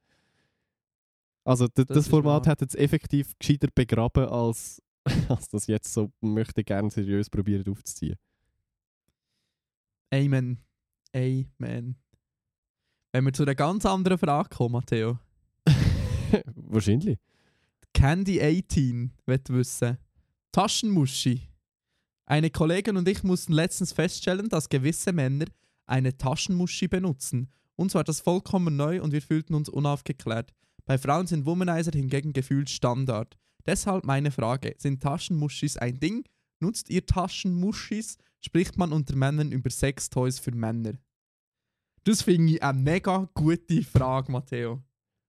[1.47, 2.53] Also das, Das Format wahr.
[2.53, 4.83] hat jetzt effektiv gescheiter begraben, als,
[5.29, 8.17] als das jetzt so möchte gerne seriös probieren aufzuziehen.
[10.15, 10.59] Amen.
[11.13, 11.97] Amen.
[13.11, 15.19] Wenn wir zu einer ganz anderen Frage kommen, Matteo.
[16.55, 17.19] Wahrscheinlich.
[17.93, 19.99] Candy 18 wird wissen.
[20.53, 21.49] Taschenmuschi.
[22.27, 25.47] Eine Kollegin und ich mussten letztens feststellen, dass gewisse Männer
[25.87, 27.51] eine Taschenmuschi benutzen.
[27.75, 30.53] Uns war das vollkommen neu und wir fühlten uns unaufgeklärt.
[30.85, 33.37] Bei Frauen sind Womanizer hingegen gefühlt Standard.
[33.67, 36.23] Deshalb meine Frage: Sind Taschenmuschis ein Ding?
[36.61, 38.17] Nutzt ihr Taschenmuschis?
[38.45, 40.99] Spricht man unter Männern über Sextoys für Männer?
[42.05, 44.83] Das finde ich eine mega gute Frage, Matteo.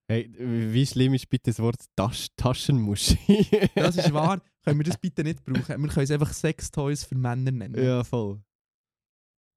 [0.10, 3.48] Hey, wie schlimm ist bitte das Wort Tasch Taschenmuschi?
[3.76, 4.42] Das ist wahr.
[4.66, 5.82] Können wir das bitte nicht brauchen?
[5.82, 7.82] Wir können es einfach Sextoys für Männer nennen.
[7.82, 8.42] Ja, voll.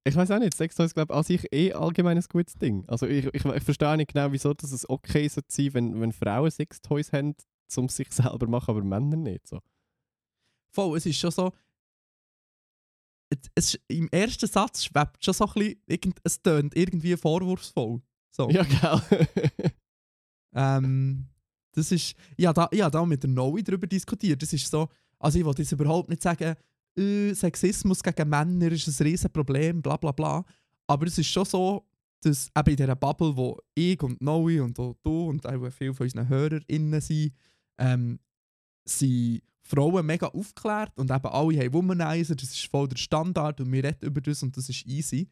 [0.04, 2.84] Ich weiß auch nicht, Sex ist glaube an sich eh allgemein ein gutes Ding.
[2.86, 6.12] Also ich, ich, ich verstehe nicht genau, wieso dass es okay sein sollte, wenn, wenn
[6.12, 7.34] Frauen Sextoys haben,
[7.76, 9.48] um sich selber machen, aber Männer nicht.
[9.48, 9.60] So.
[10.70, 11.52] Voll, es ist schon so.
[13.54, 15.82] Es, Im ersten Satz schwebt schon so ein bisschen.
[15.86, 18.00] Irgend, es tönt irgendwie vorwurfsvoll.
[18.30, 18.50] So.
[18.50, 19.00] Ja, genau.
[20.54, 21.26] Ähm,
[21.72, 22.14] das ist.
[22.36, 24.42] Ja, da, ja, da mit der Noe darüber diskutiert.
[24.42, 24.88] Das ist so.
[25.18, 26.56] Also, ich wollte jetzt überhaupt nicht sagen,
[26.96, 30.44] äh, Sexismus gegen Männer ist ein Riesenproblem, bla bla bla.
[30.86, 31.86] Aber es ist schon so,
[32.22, 35.94] dass eben in dieser Bubble, wo ich und Noe und auch du und auch viele
[35.94, 37.32] von unseren HörerInnen sind,
[37.78, 38.18] ähm,
[38.84, 43.70] sind Frauen mega aufgeklärt und eben alle haben Womanizer, das ist voll der Standard und
[43.70, 45.28] wir reden über das und das ist easy.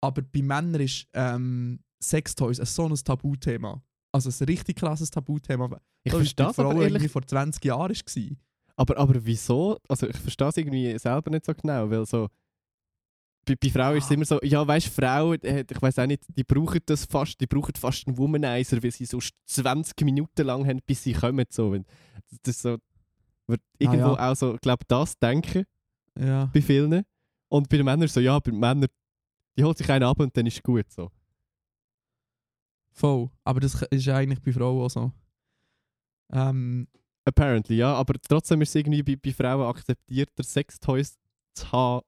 [0.00, 3.82] Aber bei Männern ist ähm, Sextoys ein so ein Tabuthema.
[4.12, 5.80] Also ein richtig krasses Tabuthema.
[6.04, 6.86] Ich bei verstehe es aber ehrlich.
[6.88, 8.36] irgendwie vor 20 Jahren war.
[8.76, 9.78] Aber, aber wieso?
[9.88, 12.28] Also ich verstehe es irgendwie selber nicht so genau, weil so
[13.44, 14.14] bei, bei Frauen ist es Ah.
[14.14, 17.46] immer so, ja weißt Frauen, äh, ich weiß auch nicht, die brauchen das fast, die
[17.46, 21.46] brauchen fast einen Womanizer, weil sie so 20 Minuten lang haben, bis sie kommen.
[21.50, 21.76] So.
[22.42, 22.76] Das ist so,
[23.48, 24.32] wird irgendwo Ah, ja.
[24.32, 25.64] auch so, glaube das denken
[26.18, 26.46] Ja.
[26.46, 27.04] bei vielen.
[27.48, 28.88] Und bei den Männern so, ja, bei den Männern,
[29.56, 31.10] die holt sich einen ab und dann ist es gut so.
[32.92, 33.30] Voll.
[33.44, 35.12] Aber das ist eigentlich bei Frauen auch so.
[36.32, 36.88] Ähm,
[37.24, 41.18] Apparently, ja, aber trotzdem ist es irgendwie bei, bei Frauen akzeptierter, Sextoys
[41.54, 42.02] zu haben,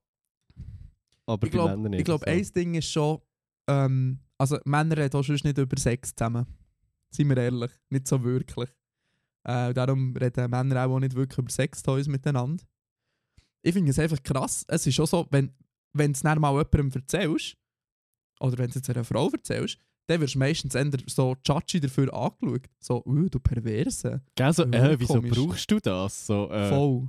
[1.26, 2.00] aber ich bei glaube, Männern nicht.
[2.00, 2.26] ich glaub, so.
[2.26, 3.20] ein Ding ist schon,
[3.68, 6.46] ähm, also Männer reden auch sonst nicht über Sex zusammen.
[7.10, 8.70] Seien wir ehrlich, nicht so wirklich.
[9.44, 12.62] Äh, darum reden Männer auch nicht wirklich über Sextoys miteinander.
[13.62, 14.64] Ich finde es einfach krass.
[14.68, 15.54] Es ist schon so, wenn
[15.92, 17.56] wenn es dann mal jemandem erzählst,
[18.40, 21.80] oder wenn du es jetzt einer Frau erzählst, dann wirst du meistens eher so judgy
[21.80, 22.68] dafür angeschaut.
[22.80, 24.22] So, uh, du Perverse.
[24.34, 25.30] Gell, so, äh, wieso komisch.
[25.30, 26.26] brauchst du das?
[26.26, 27.08] So, äh, Voll.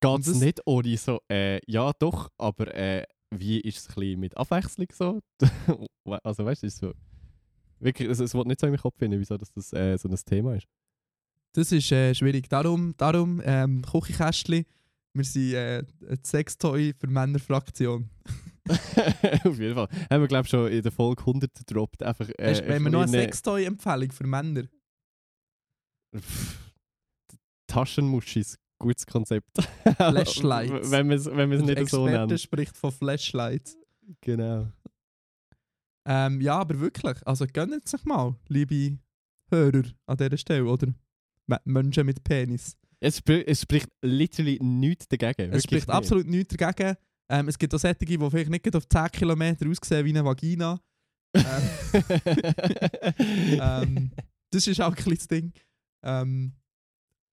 [0.00, 4.36] Das- nicht ohne so, äh, ja doch, aber äh, wie ist es ein bisschen mit
[4.36, 5.20] Abwechslung so?
[6.22, 6.92] also weißt du, so.
[7.80, 10.08] Wirklich, es, es wird nicht so in meinen Kopf finden, wieso das, das äh, so
[10.08, 10.66] ein Thema ist.
[11.58, 12.48] Das ist äh, schwierig.
[12.48, 14.64] Darum, darum ähm, Küchenkästchen,
[15.12, 18.08] wir sind äh, eine Sextoy für Männerfraktion.
[19.44, 19.88] Auf jeden Fall.
[20.08, 22.04] Haben wir, glaube ich, schon in der Folge 100 gedroppt.
[22.04, 24.68] Einfach, äh, Hast, wenn wir noch eine Sextoy-Empfehlung für Männer.
[26.16, 26.70] Pff,
[27.66, 29.50] Taschenmuschis, gutes Konzept.
[29.96, 30.92] Flashlights.
[30.92, 32.38] wenn wir es wenn wir's nicht so Experte nennen.
[32.38, 33.76] spricht von Flashlights.
[34.20, 34.68] Genau.
[36.06, 37.16] Ähm, ja, aber wirklich.
[37.26, 38.96] Also gönnt sich mal, liebe
[39.50, 40.94] Hörer an dieser Stelle, oder?
[41.64, 42.76] Menschen mit Penis.
[43.00, 45.52] Es, spri es spricht literally nichts dagegen.
[45.52, 45.94] Es spricht nicht.
[45.94, 46.96] absolut nichts dagegen.
[47.30, 50.80] Ähm, es gibt auch solche, die vielleicht nicht auf 10 Kilometer aussehen wie eine Vagina.
[51.34, 51.44] Ähm,
[53.60, 54.10] ähm,
[54.50, 55.52] das ist auch ein kleines Ding.
[56.04, 56.54] Ähm,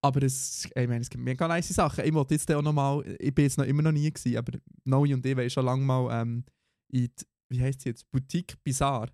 [0.03, 2.05] aber es, ich meine, es gibt mega nice Sachen.
[2.05, 4.59] Ich wollte jetzt auch noch mal, ich bin jetzt noch immer noch nie gewesen, aber
[4.83, 6.43] Noe und ich wollen schon lange mal ähm,
[6.91, 7.11] in die,
[7.49, 9.11] wie heisst sie jetzt, Boutique Bizarre.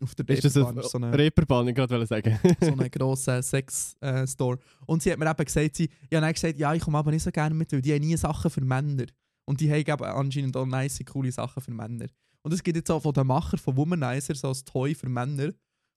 [0.00, 2.38] Auf der Ist das ein so eine, Reeperbahn, ich gerade sagen.
[2.60, 4.58] so einen grossen Sex-Store.
[4.86, 7.22] und sie hat mir eben gesagt, sie, ich habe gesagt, ja, ich komme aber nicht
[7.22, 9.06] so gerne mit, weil die haben nie Sachen für Männer.
[9.46, 12.06] Und die haben eben anscheinend auch nice, coole Sachen für Männer.
[12.42, 15.52] Und es gibt jetzt auch von den Macher von Womanizer so ein Toy für Männer,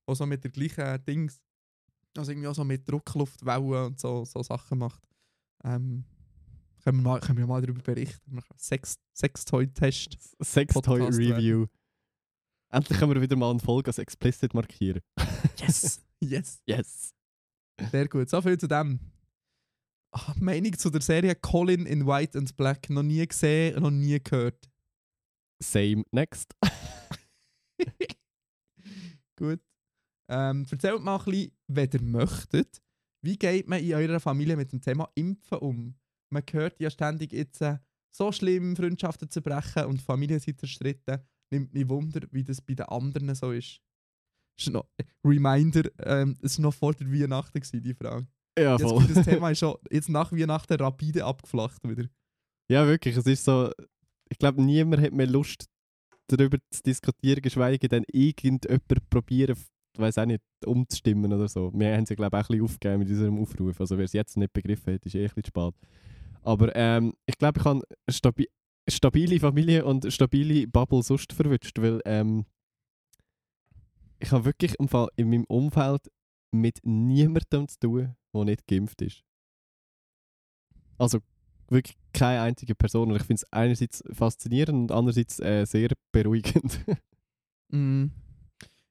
[0.07, 1.41] der so mit der gleichen Dings,
[2.17, 5.03] also irgendwie auch so mit Druckluftwellen und so, so Sachen macht.
[5.63, 6.05] Ähm,
[6.83, 8.33] können, wir mal, können wir mal darüber berichten.
[8.33, 10.17] Machen Sex, Sex-Toy-Test.
[10.41, 11.67] Sextoy-Review.
[12.71, 15.01] Endlich können wir wieder mal eine Folge als explicit markieren.
[15.57, 16.01] Yes!
[16.19, 16.61] yes!
[16.67, 17.15] Yes.
[17.91, 18.29] Sehr gut.
[18.29, 18.99] So viel zu dem.
[20.11, 22.89] Ah, Meinung zu der Serie Colin in White and Black.
[22.89, 24.69] Noch nie gesehen, noch nie gehört.
[25.61, 26.03] Same.
[26.11, 26.55] Next.
[29.35, 29.61] Gut.
[30.29, 32.81] Ähm, erzählt mal ein bisschen, wenn ihr möchtet,
[33.21, 35.95] wie geht man in eurer Familie mit dem Thema Impfen um?
[36.29, 37.79] Man hört ja ständig jetzt, äh,
[38.11, 41.19] so schlimm, Freundschaften zu brechen und Familien sind zerstritten.
[41.51, 43.81] Nimmt mich Wunder, wie das bei den anderen so ist.
[44.57, 44.85] Ist noch,
[45.25, 48.27] Reminder, ähm, es war noch vor der Weihnachten, gewesen, die Frage.
[48.57, 49.05] Ja, Jetzt, voll.
[49.13, 52.09] das Thema ist schon jetzt nach Weihnachten rapide abgeflacht wieder.
[52.69, 53.15] Ja, wirklich.
[53.15, 53.71] Es ist so.
[54.29, 55.65] Ich glaube, niemand hat mehr Lust,
[56.27, 59.57] darüber zu diskutieren, geschweige denn irgendjemand probieren,
[59.97, 61.71] weiß auch nicht, umzustimmen oder so.
[61.73, 63.81] Wir haben sie, glaube ich, auch ein bisschen aufgegeben mit unserem Aufruf.
[63.81, 65.73] Also, wer es jetzt nicht begriffen hat, ist eh ein bisschen spät.
[66.41, 68.47] Aber ähm, ich glaube, ich habe eine stabi
[68.89, 72.45] stabile Familie und stabile Bubble sonst verwünscht, weil ähm,
[74.19, 76.11] ich habe wirklich im Fall in meinem Umfeld
[76.51, 79.23] mit niemandem zu tun, der nicht geimpft ist.
[80.97, 81.19] Also
[81.69, 83.11] wirklich keine einzige Person.
[83.11, 86.79] Und ich finde es einerseits faszinierend und andererseits äh, sehr beruhigend.
[87.71, 88.07] Mm.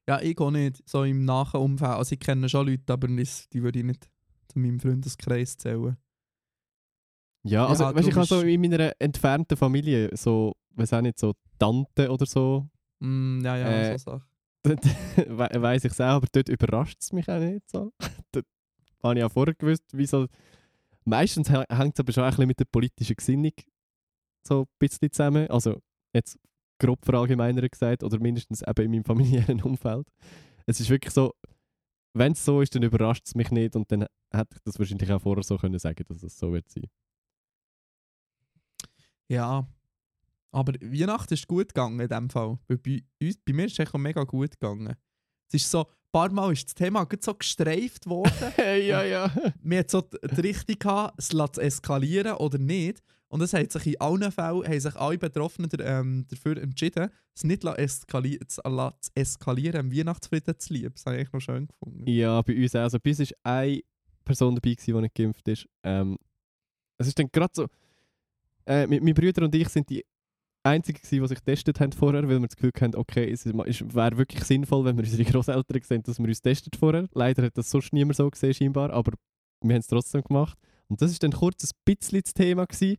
[0.07, 0.81] Ja, ich auch nicht.
[0.89, 1.81] So im nahen.
[1.81, 4.09] Also ich kenne schon Leute, aber die würde ich nicht
[4.47, 5.97] zu meinem Freundeskreis zählen.
[7.43, 11.19] Ja, also Ja, weißt, ich habe so in meiner entfernten Familie so, weiß auch nicht,
[11.19, 12.67] so Tante oder so,
[13.01, 14.27] Mm, ja, ja, Äh, so Sachen.
[14.65, 17.93] we weiß ich es auch, aber dort überrascht es mich auch nicht so.
[18.33, 18.45] dort
[19.01, 20.27] habe ich auch vorher gewusst, wie so,
[21.05, 23.53] meistens hä- hängt es aber schon ein bisschen mit der politischen Gesinnung
[24.45, 25.47] so ein bisschen zusammen.
[25.49, 25.79] Also
[26.13, 26.37] jetzt
[26.77, 30.07] grob verallgemeinert gesagt, oder mindestens eben in meinem familiären Umfeld.
[30.65, 31.33] Es ist wirklich so,
[32.13, 34.01] wenn es so ist, dann überrascht es mich nicht und dann
[34.33, 36.83] hätte ich das wahrscheinlich auch vorher so können sagen, dass es so wird sein.
[39.29, 39.67] Ja.
[40.51, 42.57] Aber Weihnachten ist gut gegangen in dem Fall.
[42.67, 44.95] Weil bei, uns, bei mir ist es mega gut gegangen.
[45.47, 48.53] Es ist so, ein paar Mal ist das Thema so gestreift worden.
[48.57, 49.31] ja, ja.
[49.61, 53.03] wir hatten so die Richtung gehabt, es lässt eskalieren oder nicht.
[53.27, 57.09] Und es hat sich in allen Fällen haben sich alle Betroffenen der, ähm, dafür entschieden,
[57.35, 58.61] es nicht eskali zu
[59.13, 60.93] eskalieren, Weihnachtsfrieden zu lieben.
[60.95, 62.07] Das habe ich echt noch schön gefunden.
[62.07, 62.79] Ja, bei uns auch.
[62.79, 63.81] Also bei uns war eine
[64.25, 65.67] Person dabei, gewesen, die nicht geimpft ist.
[65.83, 66.17] Ähm,
[66.97, 67.67] es ist dann gerade so,
[68.65, 70.03] äh, mit meinen und ich sind die
[70.63, 74.43] Einzigen, die sich getestet haben vorher, weil wir das Gefühl hatten, okay, es wäre wirklich
[74.43, 77.07] sinnvoll, wenn wir unsere Großeltern sehen, dass wir uns testet vorher.
[77.13, 79.13] Leider hat das sonst niemand so gesehen, scheinbar, aber
[79.61, 80.57] wir haben es trotzdem gemacht.
[80.87, 82.97] Und das ist dann kurz ein bisschen das Thema gewesen.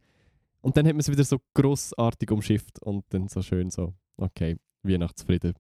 [0.62, 4.56] Und dann hat man es wieder so grossartig umschifft und dann so schön so, okay,
[4.82, 5.54] Weihnachtsfrieden.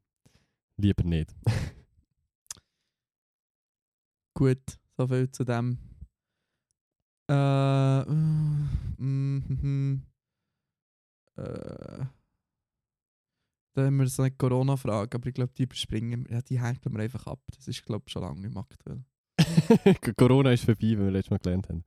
[0.76, 1.34] Lieber nicht.
[4.34, 5.89] Gut, so viel zu dem.
[7.30, 8.68] Äh, mm,
[8.98, 10.02] mhm.
[11.36, 12.04] äh,
[13.72, 16.26] da haben wir so eine Corona-Frage, aber ich glaube, die überspringen.
[16.28, 17.38] Ja, die hängt wir einfach ab.
[17.54, 19.04] Das ist, glaube ich, schon lange nicht aktuell.
[20.16, 21.84] Corona ist vorbei, wie wir letztes Mal gelernt haben.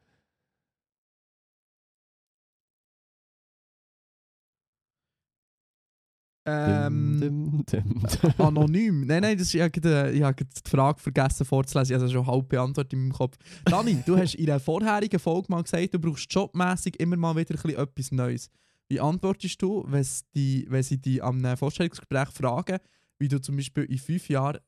[6.45, 8.33] Ähm, Dim, dim, dim.
[8.37, 9.05] Anonym.
[9.05, 11.95] Nein, nein, das ist, ich habe gerade, ich habe die Frage vergessen vorzulesen.
[11.95, 13.37] Ich habe schon halb beantwortet in meinem Kopf.
[13.63, 17.55] Dani, du hast in einer vorherigen Folge mal gesagt, du brauchst jobmäßig immer mal wieder
[17.63, 18.49] ein etwas Neues.
[18.89, 22.79] Wie antwortest du, wenn sie die, wenn sie dich am Vorstellungsgespräch fragen,
[23.19, 24.59] wie du zum Beispiel in fünf Jahren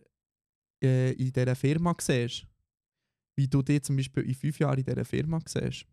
[0.81, 2.47] äh, in dieser Firma siehst?
[3.35, 5.85] Wie du dich zum Beispiel in fünf Jahren in dieser Firma siehst?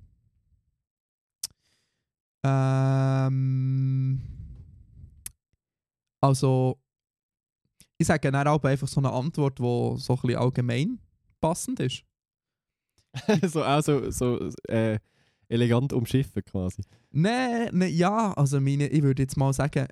[2.45, 4.21] Ähm.
[6.23, 6.81] Also,
[7.99, 10.99] ich sage dann auch einfach so eine Antwort, die so ein bisschen allgemein
[11.41, 12.05] passend ist.
[13.43, 14.99] so auch so, so äh,
[15.49, 16.83] elegant umschiffen quasi.
[17.11, 19.87] Nein, nee, ja, also meine, ich würde jetzt mal sagen,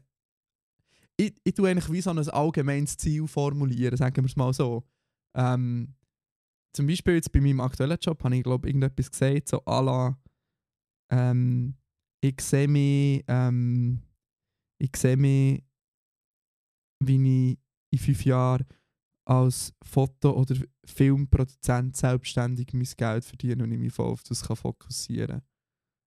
[1.16, 4.84] ich, ich tue eigentlich wie so ein allgemeines Ziel formulieren, sagen wir es mal so.
[5.34, 5.94] Ähm,
[6.72, 10.18] zum Beispiel jetzt bei meinem aktuellen Job habe ich glaube irgendetwas gesagt, so à la,
[11.10, 11.74] ähm,
[12.22, 14.00] ich sehe mich, ähm,
[14.78, 15.62] ich sehe mich,
[17.02, 17.58] wie ich
[17.92, 18.66] in fünf Jahren
[19.24, 24.56] als Foto- oder Filmproduzent selbstständig mein Geld verdienen und ich mich voll auf das kann
[24.56, 25.42] fokussieren kann.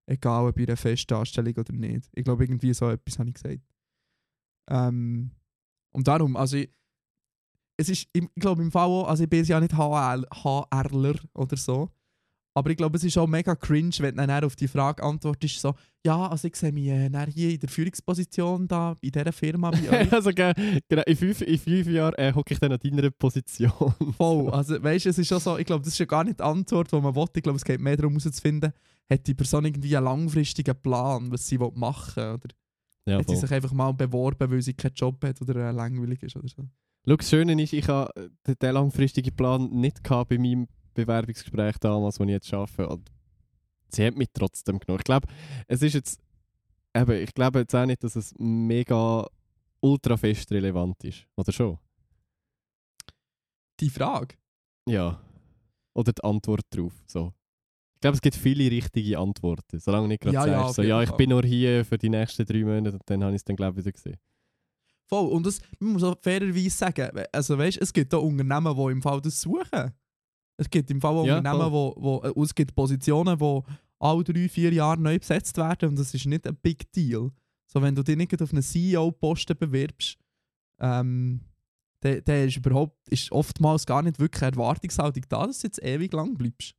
[0.06, 2.10] Egal ob bei einer Festanstellung oder nicht.
[2.12, 3.62] Ich glaube, irgendwie so etwas habe ich gesagt.
[4.70, 5.30] Ähm,
[5.94, 6.70] und darum, also ich,
[7.78, 11.90] es ist, ich glaube im auch, also ich bin ja nicht HL, HRler oder so,
[12.56, 15.60] aber ich glaube, es ist auch mega cringe, wenn du dann auf die Frage antwortest,
[15.60, 15.74] so,
[16.06, 19.90] ja, also ich sehe mich äh, hier in der Führungsposition da, in dieser Firma bei
[20.02, 20.12] euch.
[20.12, 20.52] also, ge-
[20.88, 23.70] genau, in fünf, in fünf Jahren äh, hocke ich dann an deiner Position.
[24.16, 26.38] Voll, also weißt du, es ist schon so, ich glaube, das ist ja gar nicht
[26.40, 27.24] die Antwort, die man will.
[27.34, 28.72] Ich glaube, es geht mehr darum herauszufinden,
[29.10, 32.48] hat die Person irgendwie einen langfristigen Plan, was sie machen will, oder
[33.06, 33.40] Ja, hat sie voll.
[33.42, 36.62] sich einfach mal beworben, weil sie keinen Job hat oder äh, langweilig ist oder so.
[37.06, 38.10] Schau, das Schöne ist, ich habe
[38.46, 42.88] den, den langfristigen Plan nicht gehabt bei meinem Bewerbungsgespräch damals, das ich jetzt arbeite.
[42.88, 43.10] Und
[43.88, 45.00] sie hat mich trotzdem genommen.
[45.00, 45.28] Ich glaube,
[45.66, 46.20] es ist jetzt,
[46.94, 49.26] eben, ich glaube jetzt auch nicht, dass es mega
[49.80, 51.26] ultra fest relevant ist.
[51.36, 51.78] Oder schon?
[53.80, 54.36] Die Frage?
[54.88, 55.20] Ja.
[55.94, 56.92] Oder die Antwort drauf.
[57.06, 57.32] So.
[57.94, 59.80] Ich glaube, es gibt viele richtige Antworten.
[59.80, 62.10] Solange nicht gerade Ja, ja, sagst, auf so, ja, ich bin nur hier für die
[62.10, 64.18] nächsten drei Monate, dann habe ich es dann, glaube ich, wieder gesehen.
[65.06, 68.92] Voll, und das, man muss auch fairerweise sagen, also weißt, es gibt auch Unternehmen, die
[68.92, 69.92] im Fall das suchen.
[70.56, 73.60] Es gibt im Fall auch Ja, Unternehmen, wo, wo, äh, es gibt Positionen, die
[73.98, 77.30] alle drei, vier Jahre neu besetzt werden und das ist nicht ein Big Deal.
[77.66, 80.16] So, wenn du dich nicht auf einen CEO-Posten bewirbst,
[80.80, 81.40] ähm,
[82.00, 85.82] dann dann ist, überhaupt, ist oftmals gar nicht wirklich eine Erwartungshaltung da, dass du jetzt
[85.82, 86.74] ewig lang bleibst.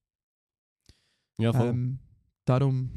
[1.40, 1.68] Ja, voll.
[1.68, 2.00] Ähm,
[2.46, 2.92] darum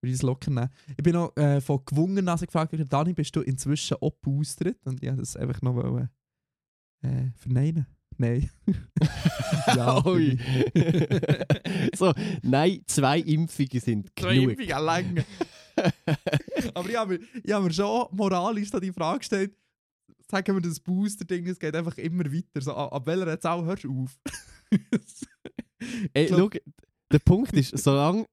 [0.00, 0.68] würde ich es locker nehmen.
[0.90, 4.86] Ich bin noch äh, von gewungen Nase gefragt, Dani, bist du inzwischen boostert?
[4.86, 6.08] Und ich wollte das einfach noch wollen,
[7.02, 7.86] äh, verneinen.
[8.18, 8.50] Nein.
[9.68, 10.02] ja,
[11.94, 12.12] so,
[12.42, 14.58] nein, zwei Impfungen sind Zwei genug.
[14.58, 15.24] Impfungen länger.
[16.74, 19.54] Aber ich habe mir, ich hab mir schon moralisch die Frage gestellt,
[20.28, 22.60] sagen wir das Booster-Ding, es geht einfach immer weiter.
[22.60, 24.18] So, ab welcher Zahl hörst du auf?
[26.12, 26.50] Ey, schau,
[27.12, 28.26] der Punkt ist, solange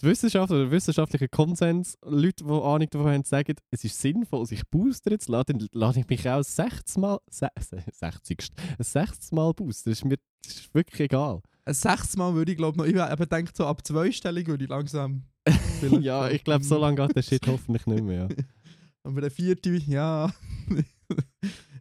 [0.00, 4.46] die Wissenschaft oder der wissenschaftliche Konsens, Leute, die Ahnung davon haben, sagen, es ist sinnvoll,
[4.46, 8.48] sich boostern zu lassen, dann lade ich mich auch 60 Mal, se- se- 60.
[8.78, 9.90] ein 60 Mal boostern.
[9.92, 11.40] Das ist mir das ist wirklich egal.
[11.64, 14.70] Ein sechstes Mal würde ich glaube noch, ich habe gedacht, so ab zweistellig würde ich
[14.70, 15.24] langsam.
[16.00, 18.28] ja, ich glaube, so lange geht der Shit hoffentlich nicht mehr.
[18.30, 18.44] Ja.
[19.02, 20.32] Aber der vierte, ja.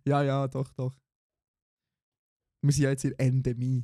[0.06, 0.94] ja, ja, doch, doch.
[2.62, 3.84] Wir sind ja jetzt in der Endemie.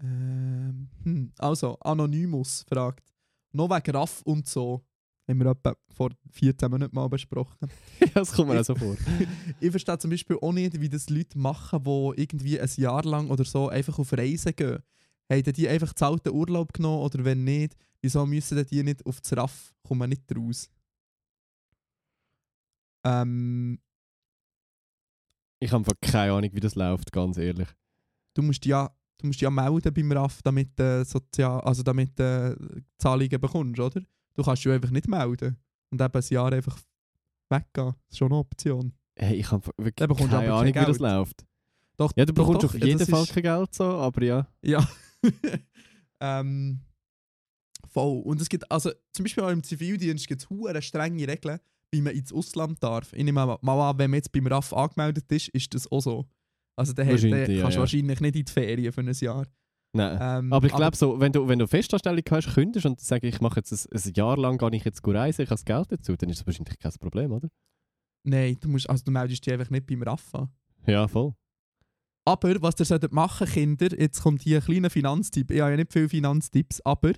[0.00, 1.32] Ähm, hm.
[1.38, 3.12] Also, Anonymous fragt.
[3.52, 4.84] Noch wegen Raff und so.
[5.28, 7.56] Haben wir etwa vor 14 Monaten mal besprochen.
[8.00, 8.96] ja, das kommt mir auch so vor.
[9.60, 13.30] Ich verstehe zum Beispiel auch nicht, wie das Leute machen, die irgendwie ein Jahr lang
[13.30, 14.82] oder so einfach auf Reisen gehen.
[15.30, 19.36] Haben die einfach zahlten Urlaub genommen oder wenn nicht, wieso müssen die nicht auf das
[19.36, 19.74] Raff?
[19.82, 20.70] Kommen nicht raus.
[23.04, 23.80] Ähm,
[25.58, 27.68] Ich habe einfach keine Ahnung, wie das läuft, ganz ehrlich.
[28.34, 32.54] du musst ja, du musst ja melden beim RAF, damit du sozial, also damit äh,
[32.98, 34.00] Zahlungen bekommst, oder?
[34.34, 35.56] Du kannst dich einfach nicht melden
[35.90, 36.78] und eben ein Jahr einfach
[37.48, 37.94] weggehen.
[37.94, 38.92] Das ist schon eine Option.
[39.18, 41.10] Hey, ich habe wirklich keine aber Ahnung, kein wie das Geld.
[41.12, 41.46] läuft.
[41.96, 44.46] Doch, Ja, du doch, bekommst doch, auf jeden Fall ist- kein Geld so, aber ja.
[44.62, 44.86] Ja.
[46.20, 46.80] ähm,
[47.88, 48.22] voll.
[48.22, 51.58] Und es gibt, also zum Beispiel auch im Zivildienst gibt es strenge Regeln,
[51.90, 53.12] wie man ins Ausland darf.
[53.12, 56.00] Ich nehme mal mal an, wenn man jetzt beim RAF angemeldet ist, ist das auch
[56.00, 56.26] so.
[56.76, 57.62] Also dann, kannst du ja.
[57.62, 59.46] wahrscheinlich nicht in die Ferien für ein Jahr.
[59.92, 60.18] Nein.
[60.20, 63.40] Ähm, Aber ich glaube so, wenn du, wenn du Festanstellung hast, könntest und sagst, ich
[63.40, 65.90] mache jetzt ein, ein Jahr lang gar nicht jetzt gut reisen, ich habe das Geld
[65.90, 67.48] dazu, dann ist das wahrscheinlich kein Problem, oder?
[68.24, 70.48] Nein, du, musst, also du meldest dich einfach nicht beim RAF an.
[70.86, 71.32] Ja, voll.
[72.24, 75.50] Aber was ihr solltet machen, Kinder, jetzt kommt hier ein kleiner Finanztipp.
[75.50, 77.12] Ich habe ja nicht viele Finanztipps, aber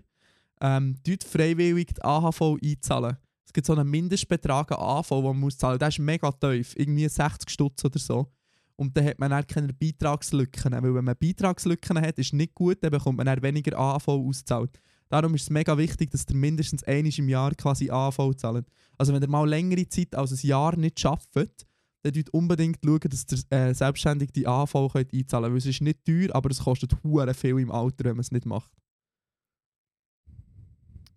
[0.61, 3.16] ähm, tut freiwillig die AHV einzahlen.
[3.46, 5.78] Es gibt so einen Mindestbetrag an AHV, den man muss zahlen.
[5.78, 8.30] Der ist mega tief, irgendwie 60 Stutz oder so.
[8.78, 10.72] Und dann hat man dann keine Beitragslücken.
[10.72, 14.78] Weil wenn man Beitragslücken hat, ist nicht gut, dann bekommt man dann weniger AHV ausgezahlt.
[15.08, 18.66] Darum ist es mega wichtig, dass ihr mindestens einmal im Jahr quasi AHV zahlt.
[18.96, 21.66] Also wenn ihr mal längere Zeit als ein Jahr nicht arbeitet,
[22.02, 25.52] dann schaut unbedingt schauen, dass ihr äh, selbstständig die AHV könnt einzahlen könnt.
[25.52, 28.30] Weil es ist nicht teuer, aber es kostet hure viel im Alter, wenn man es
[28.30, 28.70] nicht macht.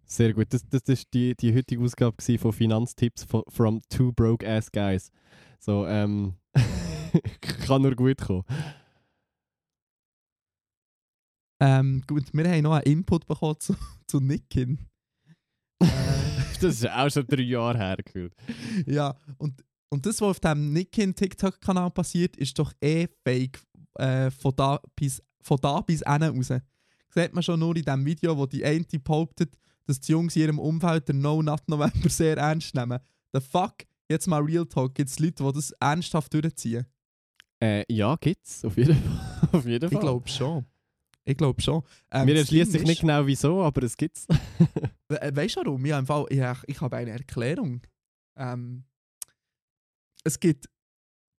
[0.05, 0.47] Sehr gut.
[0.49, 5.11] Das, das, das die, die heutige Ausgabe von Finanztipps von, from two broke ass guys.
[5.59, 6.33] So, ähm,
[7.65, 8.43] kann nur gut kommen.
[11.59, 13.75] Ähm, gut, wir haben noch einen Input bekommen zu,
[14.07, 14.79] zu Nikin.
[15.79, 15.87] äh,
[16.59, 18.33] Das ist auch schon drei Jahre her gefühlt.
[18.87, 23.61] ja, und, und das, was auf dem Nikin TikTok-Kanal passiert, ist doch eh fake
[23.95, 26.51] äh, von, da bis, von da bis hinten raus.
[27.13, 29.55] Sieht man schon nur in dem Video, wo die eine behauptet,
[29.85, 32.99] dass die Jungs in ihrem Umfeld den No Nut November sehr ernst nehmen.
[33.33, 33.75] The fuck?
[34.09, 34.95] Jetzt mal Real Talk.
[34.95, 36.85] Gibt es Leute, die das ernsthaft durchziehen?
[37.61, 38.65] Äh, ja, gibt's.
[38.65, 38.97] Auf jeden,
[39.51, 39.97] auf jeden Fall.
[39.97, 40.65] Ich glaube schon.
[41.23, 41.83] Ich glaube schon.
[42.11, 44.27] Ähm, Mir erschließt sich nicht genau wieso, aber es gibt's.
[45.07, 45.85] We äh, weißt du warum?
[45.85, 47.81] Ja, im Fall, ich, ich habe eine Erklärung.
[48.35, 48.83] Ähm,
[50.23, 50.67] es gibt,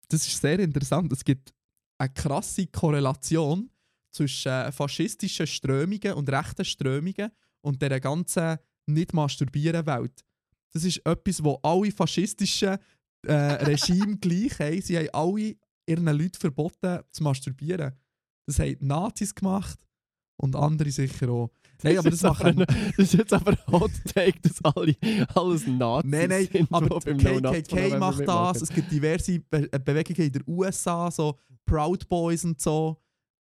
[0.09, 1.53] das ist sehr interessant, es gibt
[1.97, 3.71] eine krasse Korrelation
[4.11, 10.23] zwischen äh, faschistischen Strömungen und rechten Strömungen und der ganzen Nicht-Masturbieren-Welt.
[10.73, 12.77] Das ist etwas, wo alle faschistischen
[13.25, 14.81] äh, Regime gleich haben.
[14.81, 15.55] Sie haben alle
[15.91, 17.93] ihren Leuten verboten zu masturbieren.
[18.47, 19.79] Das haben Nazis gemacht
[20.37, 21.51] und andere sicher auch.
[21.83, 22.65] Nein, aber das machen ein-
[22.97, 24.95] das ist jetzt aber ein Hot Take, dass alle,
[25.33, 28.61] alles Nazis Nein, nein, sind, aber die KKK macht das.
[28.61, 32.97] Es gibt diverse Be äh, Bewegungen in den USA, so Proud Boys und so.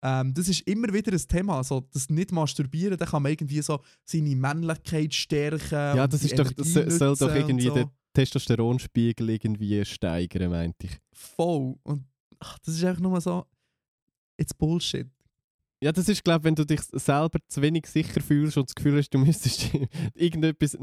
[0.04, 1.64] Ähm, das ist immer wieder ein Thema.
[1.64, 5.96] So, das nicht masturbieren, da kann man irgendwie so seine Männlichkeit stärken.
[5.96, 7.74] Ja, das ist doch, das soll doch irgendwie so.
[7.74, 10.98] den Testosteronspiegel irgendwie steigern, meinte ich.
[11.12, 11.74] Voll.
[11.82, 12.04] Und
[12.40, 13.46] ach, das ist einfach nur so.
[14.36, 15.08] It's Bullshit.
[15.80, 18.74] Ja, das ist, glaube ich, wenn du dich selber zu wenig sicher fühlst und das
[18.74, 19.70] Gefühl hast, du müsstest
[20.14, 20.76] irgendetwas,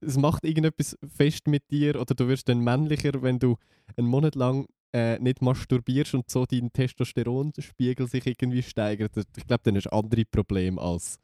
[0.00, 3.56] es macht irgendetwas fest mit dir oder du wirst dann männlicher, wenn du
[3.96, 9.16] einen Monat lang äh, nicht masturbierst und so dein Testosteronspiegel sich irgendwie steigert.
[9.36, 11.18] Ich glaube, dann hast du andere Probleme als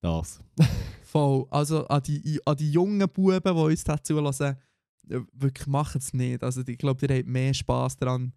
[0.00, 0.40] das.
[1.02, 1.46] Voll.
[1.50, 4.56] Also an die, an die jungen Buben, die uns dazu zulassen,
[5.08, 6.42] äh, wirklich machen es nicht.
[6.42, 8.32] Also ich glaube, ihr habt mehr Spass daran,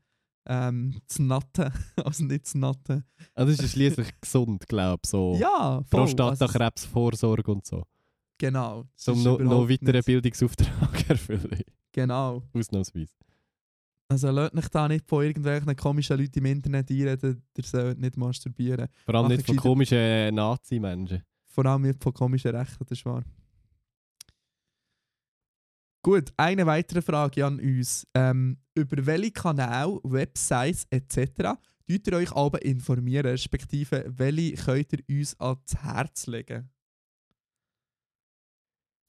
[0.45, 1.71] ähm, zu natten,
[2.03, 3.03] als nicht zu natten.
[3.33, 5.09] Also das ist schließlich gesund, glaube ich.
[5.09, 6.01] So Ja, voll.
[6.01, 7.83] Also, Prostatakrebsvorsorge und so.
[8.37, 8.85] genau.
[9.07, 11.61] Um noch, noch weiteren nicht- Bildungsauftrag erfüllen.
[11.91, 12.43] Genau.
[12.53, 13.13] Ausnahmsweise.
[14.09, 18.17] Also lasst mich da nicht von irgendwelchen komischen Leuten im Internet einreden, ihr sollt nicht
[18.17, 18.87] masturbieren.
[19.05, 21.23] Vor allem Mach nicht von komischen Nazi-Menschen.
[21.47, 23.23] Vor allem nicht von komischen Rechten, das ist wahr.
[26.03, 28.05] Gut, eine weitere Frage an uns.
[28.13, 31.57] Ähm, über welche Kanäle, Websites etc.
[31.87, 36.69] tut ihr euch aber informieren, respektive welche könnt ihr uns ans Herz legen?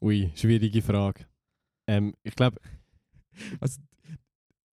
[0.03, 1.27] Ui, schwierige Frage.
[1.89, 2.61] Ähm, ich glaube,
[3.61, 3.81] Also,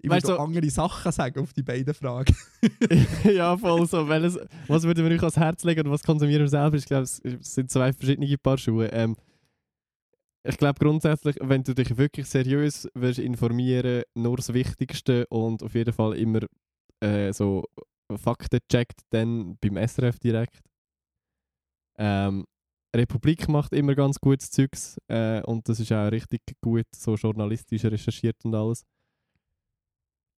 [0.01, 2.35] ich würde auch andere Sachen sagen auf die beiden Fragen.
[3.23, 4.07] ja, voll so.
[4.07, 6.77] Welches, was würden wir euch ans Herz legen und was konsumieren wir selber?
[6.77, 8.87] Ich glaube, es es sind zwei verschiedene Paar Schuhe.
[8.87, 9.15] Ähm,
[10.43, 15.73] ich glaube grundsätzlich, wenn du dich wirklich seriös willst informieren, nur das Wichtigste und auf
[15.75, 16.41] jeden Fall immer
[17.01, 17.65] äh, so
[18.15, 20.61] Fakten checkt, dann beim SRF direkt.
[21.97, 22.45] Ähm,
[22.95, 27.85] Republik macht immer ganz gutes Zeugs äh, und das ist auch richtig gut, so journalistisch
[27.85, 28.85] recherchiert und alles.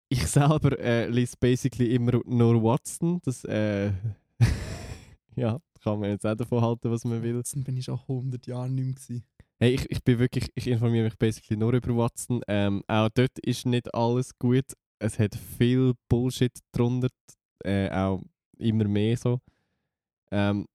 [0.10, 3.20] Ich selber äh, lese basically immer nur Watson.
[3.24, 3.91] Das, äh,
[5.36, 7.43] ja, kann man jetzt auch davon halten, was man will.
[7.54, 8.93] Dann bin ich schon 100 Jahre nicht mehr.
[8.95, 9.26] gewesen.
[9.62, 12.41] Hey, ich, ich bin wirklich, ich informiere mich basically nur über Watson.
[12.47, 14.64] Ähm, auch dort ist nicht alles gut.
[14.99, 17.10] Es hat viel Bullshit drunter,
[17.66, 18.22] äh, auch
[18.57, 19.41] immer mehr so.
[20.32, 20.66] Ähm,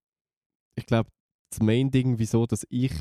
[0.76, 1.08] ich glaube,
[1.50, 2.92] das Main-Ding, wieso dass ich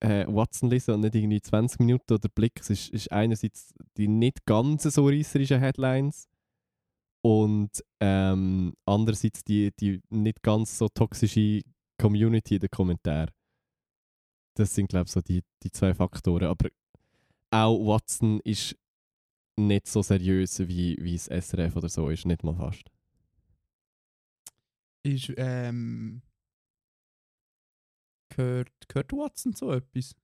[0.00, 4.44] äh, Watson lese und nicht irgendwie 20 Minuten oder Blick, ist, ist einerseits die nicht
[4.44, 6.28] ganz so reisserischen Headlines
[7.22, 7.70] und
[8.00, 11.62] ähm, andererseits die, die nicht ganz so toxische
[11.98, 13.30] Community in den Kommentaren.
[14.54, 16.48] Das sind, glaube ich, so die, die zwei Faktoren.
[16.48, 16.68] Aber
[17.50, 18.76] auch Watson ist
[19.56, 22.26] nicht so seriös, wie, wie das SRF oder so ist.
[22.26, 22.82] Nicht mal fast.
[25.02, 26.22] Ist, ähm.
[28.30, 30.14] Gehört, gehört Watson so etwas?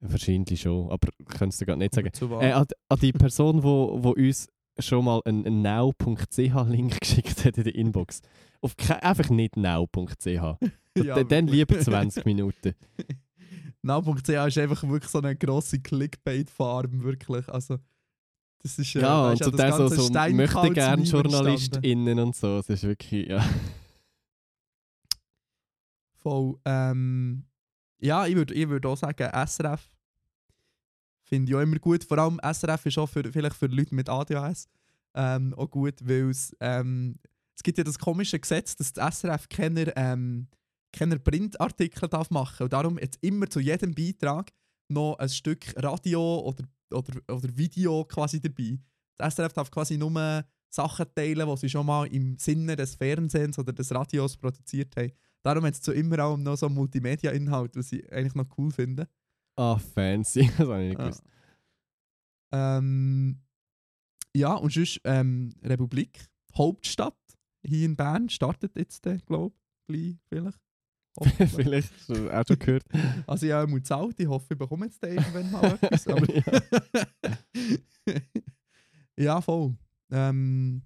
[0.00, 1.08] Wahrscheinlich schon, aber
[1.40, 2.10] es dir gerade nicht sagen.
[2.40, 7.58] Äh, an, an die Person, wo, wo uns schon mal einen, einen now.ch-Link geschickt hat
[7.58, 8.20] in der Inbox.
[8.60, 10.26] Auf einfach nicht now.ch.
[10.96, 12.74] Ja, dann lieber 20 Minuten.
[13.88, 17.48] Now.ch ist einfach wirklich so eine grosse Clickbait-Farm, wirklich.
[17.48, 17.78] Also,
[18.62, 21.02] das ist, äh, Ja, da und so das der so, so Steinkalz möchte gerne.
[21.02, 22.58] JournalistInnen und so.
[22.58, 23.44] Das ist wirklich, ja.
[26.16, 26.58] Voll.
[26.64, 27.44] Ähm,
[28.00, 29.90] ja, ich würde ich würd auch sagen, SRF
[31.22, 32.04] finde ich auch immer gut.
[32.04, 34.68] Vor allem SRF ist auch für, vielleicht für Leute mit ADHS
[35.14, 37.18] ähm, auch gut, weil es, ähm,
[37.54, 40.48] es gibt ja das komische Gesetz, dass das SRF keine, ähm,
[40.92, 44.50] keine Printartikel darf machen und darum jetzt immer zu jedem Beitrag
[44.90, 48.78] noch ein Stück Radio oder, oder, oder Video quasi dabei.
[49.18, 53.58] Das SRF darf quasi nur Sachen teilen, die sie schon mal im Sinne des Fernsehens
[53.58, 55.12] oder des Radios produziert haben.
[55.42, 58.70] Darum hat es zu immer auch noch so einen Multimedia-Inhalt, was ich eigentlich noch cool
[58.70, 59.08] finde.
[59.56, 60.50] Ah, fancy.
[60.58, 61.04] Das habe ich nicht Ja.
[61.04, 61.22] gewusst.
[62.52, 63.40] Ähm,
[64.34, 67.16] ja, und sonst ähm, Republik, Hauptstadt
[67.62, 69.54] hier in Bern, startet jetzt, glaube
[69.88, 70.58] ich, vielleicht.
[71.20, 71.50] Hoffentlich.
[71.50, 72.84] Vielleicht, hast du auch schon gehört.
[73.26, 76.06] Also ja, ich muss zahlt, ich hoffe, ich bekomme jetzt irgendwann mal etwas.
[76.06, 76.26] Aber
[79.16, 79.76] ja, voll.
[80.10, 80.82] Ähm,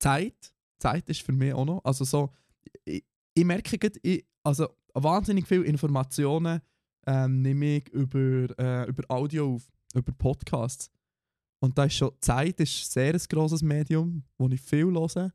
[0.00, 0.52] Zeit.
[0.78, 1.84] Zeit ist für mich auch noch.
[1.84, 2.30] Also so,
[2.84, 6.60] ich, ich merke, gerade, ich, also wahnsinnig viele Informationen
[7.06, 10.90] ähm, nehme ich über, äh, über Audio auf, über Podcasts.
[11.60, 15.32] Und da ist schon Zeit ist sehr ein grosses Medium, wo ich viel höre.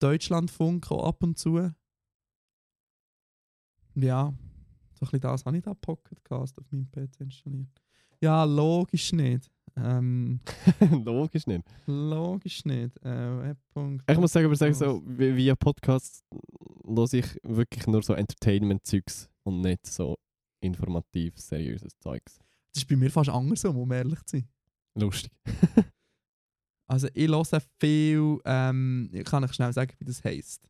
[0.00, 1.70] Deutschlandfunk auch ab und zu.
[3.94, 4.32] Ja,
[4.94, 7.68] so ein bisschen das habe ich da Pocketcast auf meinem PC installiert.
[8.20, 9.50] Ja, logisch nicht.
[9.76, 10.40] Ähm,
[11.04, 11.64] Logisch nicht.
[11.86, 12.96] logisch nicht.
[13.04, 16.24] Äh, Ich muss sagen, aber sagen so, vi- via Podcast
[16.86, 20.16] höre ich wirklich nur so Entertainment-Zeugs und nicht so
[20.62, 22.38] informativ, seriöses Zeugs.
[22.72, 24.48] Das ist bei mir fast andersrum, um ehrlich zu sein.
[24.98, 25.30] Lustig.
[26.88, 30.68] Also ich höre viel, ähm, ich kann ich schnell sagen, wie das heisst.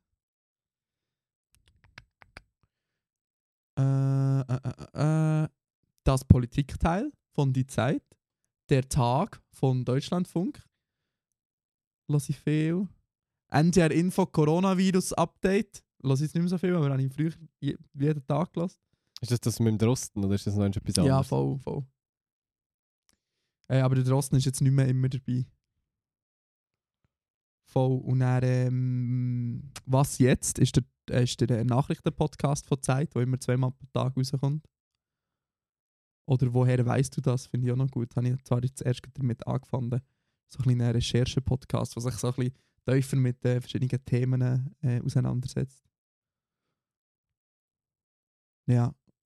[3.78, 4.58] Äh, äh,
[4.94, 5.48] äh, äh,
[6.04, 8.02] das Politikteil von Die Zeit,
[8.70, 10.64] der Tag von Deutschlandfunk,
[12.08, 12.88] höre ich viel.
[13.50, 17.32] NDR Info Coronavirus Update, höre ich jetzt nicht mehr so viel, aber habe ich früher
[17.60, 18.78] je, jeden Tag gehört.
[19.20, 21.08] Ist das das mit dem Drosten oder ist das noch etwas anderes?
[21.08, 21.86] Ja, voll, voll.
[23.68, 25.44] Äh, aber der Drosten ist jetzt nicht mehr immer dabei.
[27.76, 27.98] Voll.
[27.98, 33.38] Und dann, ähm, was jetzt, ist der, äh, ist der Nachrichtenpodcast von Zeit, der immer
[33.38, 34.66] zweimal pro Tag rauskommt.
[36.26, 37.46] Oder woher weißt du das?
[37.46, 38.16] Finde ich auch noch gut.
[38.16, 40.00] Habe ich zwar jetzt erst damit angefangen.
[40.48, 42.54] So ein kleiner Recherche-Podcast, der sich so ein bisschen
[42.86, 45.84] tiefer mit äh, verschiedenen Themen äh, auseinandersetzt.
[48.68, 48.86] Ja.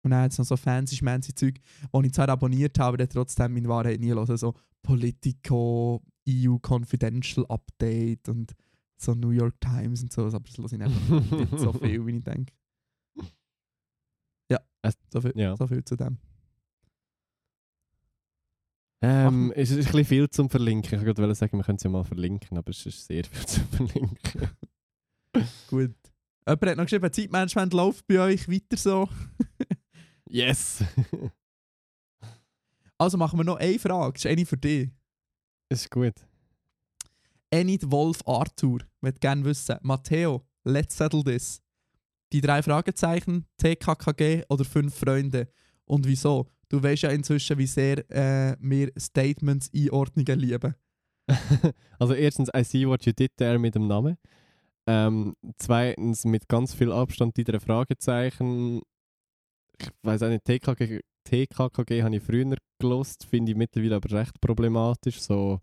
[0.05, 1.61] Und dann hat es noch so fancy schmancy Zeug,
[1.95, 4.37] die ich zwar abonniert habe, aber trotzdem in Wahrheit nie hören.
[4.37, 8.55] So Politico, EU Confidential Update und
[8.97, 10.23] so New York Times und so.
[10.23, 12.53] Aber das höre ich einfach nicht so viel, wie ich denke.
[14.51, 14.61] Ja,
[15.13, 15.57] so viel, ja.
[15.57, 16.19] so viel zu dem.
[19.05, 21.01] Ähm, es ist ein bisschen viel zum Verlinken.
[21.01, 23.67] Ich wollte sagen, wir können es ja mal verlinken, aber es ist sehr viel zum
[23.67, 24.49] Verlinken.
[25.69, 25.95] Gut.
[26.47, 29.09] Jemand hat noch geschrieben, Zeitmanagement läuft bei euch weiter so.
[30.29, 30.85] yes!
[32.99, 34.13] Also machen wir noch eine Frage.
[34.13, 34.89] Das ist eine für dich.
[35.73, 36.15] Ist gut.
[37.51, 39.77] Enid Wolf Arthur wird gerne wissen.
[39.83, 41.61] Matteo, let's settle this.
[42.33, 45.49] Die drei Fragezeichen, TKKG oder fünf Freunde.
[45.85, 46.49] Und wieso?
[46.69, 50.75] Du weißt ja inzwischen, wie sehr äh, wir Statements Einordnungen lieben.
[51.99, 54.17] also erstens, I see what you did there mit dem Namen.
[54.87, 58.81] Ähm, zweitens, mit ganz viel Abstand die drei Fragezeichen.
[59.79, 64.41] Ich weiß auch nicht, TKKG, TKKG habe ich früher gelost, finde ich mittlerweile aber recht
[64.41, 65.21] problematisch.
[65.21, 65.61] So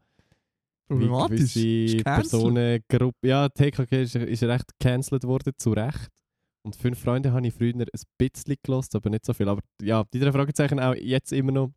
[0.90, 1.56] Problematisch.
[1.56, 2.04] Wie cancelled.
[2.04, 3.28] Personengruppe.
[3.28, 6.10] Ja, TKG ist, ist recht gecancelt worden, zu Recht.
[6.66, 7.86] Und fünf Freunde habe ich früher ein
[8.18, 9.48] bisschen gelost, aber nicht so viel.
[9.48, 11.72] Aber ja, die drei Fragezeichen auch jetzt immer noch.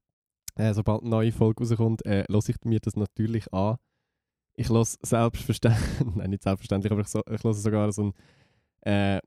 [0.55, 3.76] Äh, sobald eine neue Folge rauskommt, äh, höre ich mir das natürlich an.
[4.55, 5.83] Ich höre selbstverständlich,
[6.14, 8.12] nein, nicht selbstverständlich, aber ich, so, ich sogar so ein,
[8.83, 9.20] äh,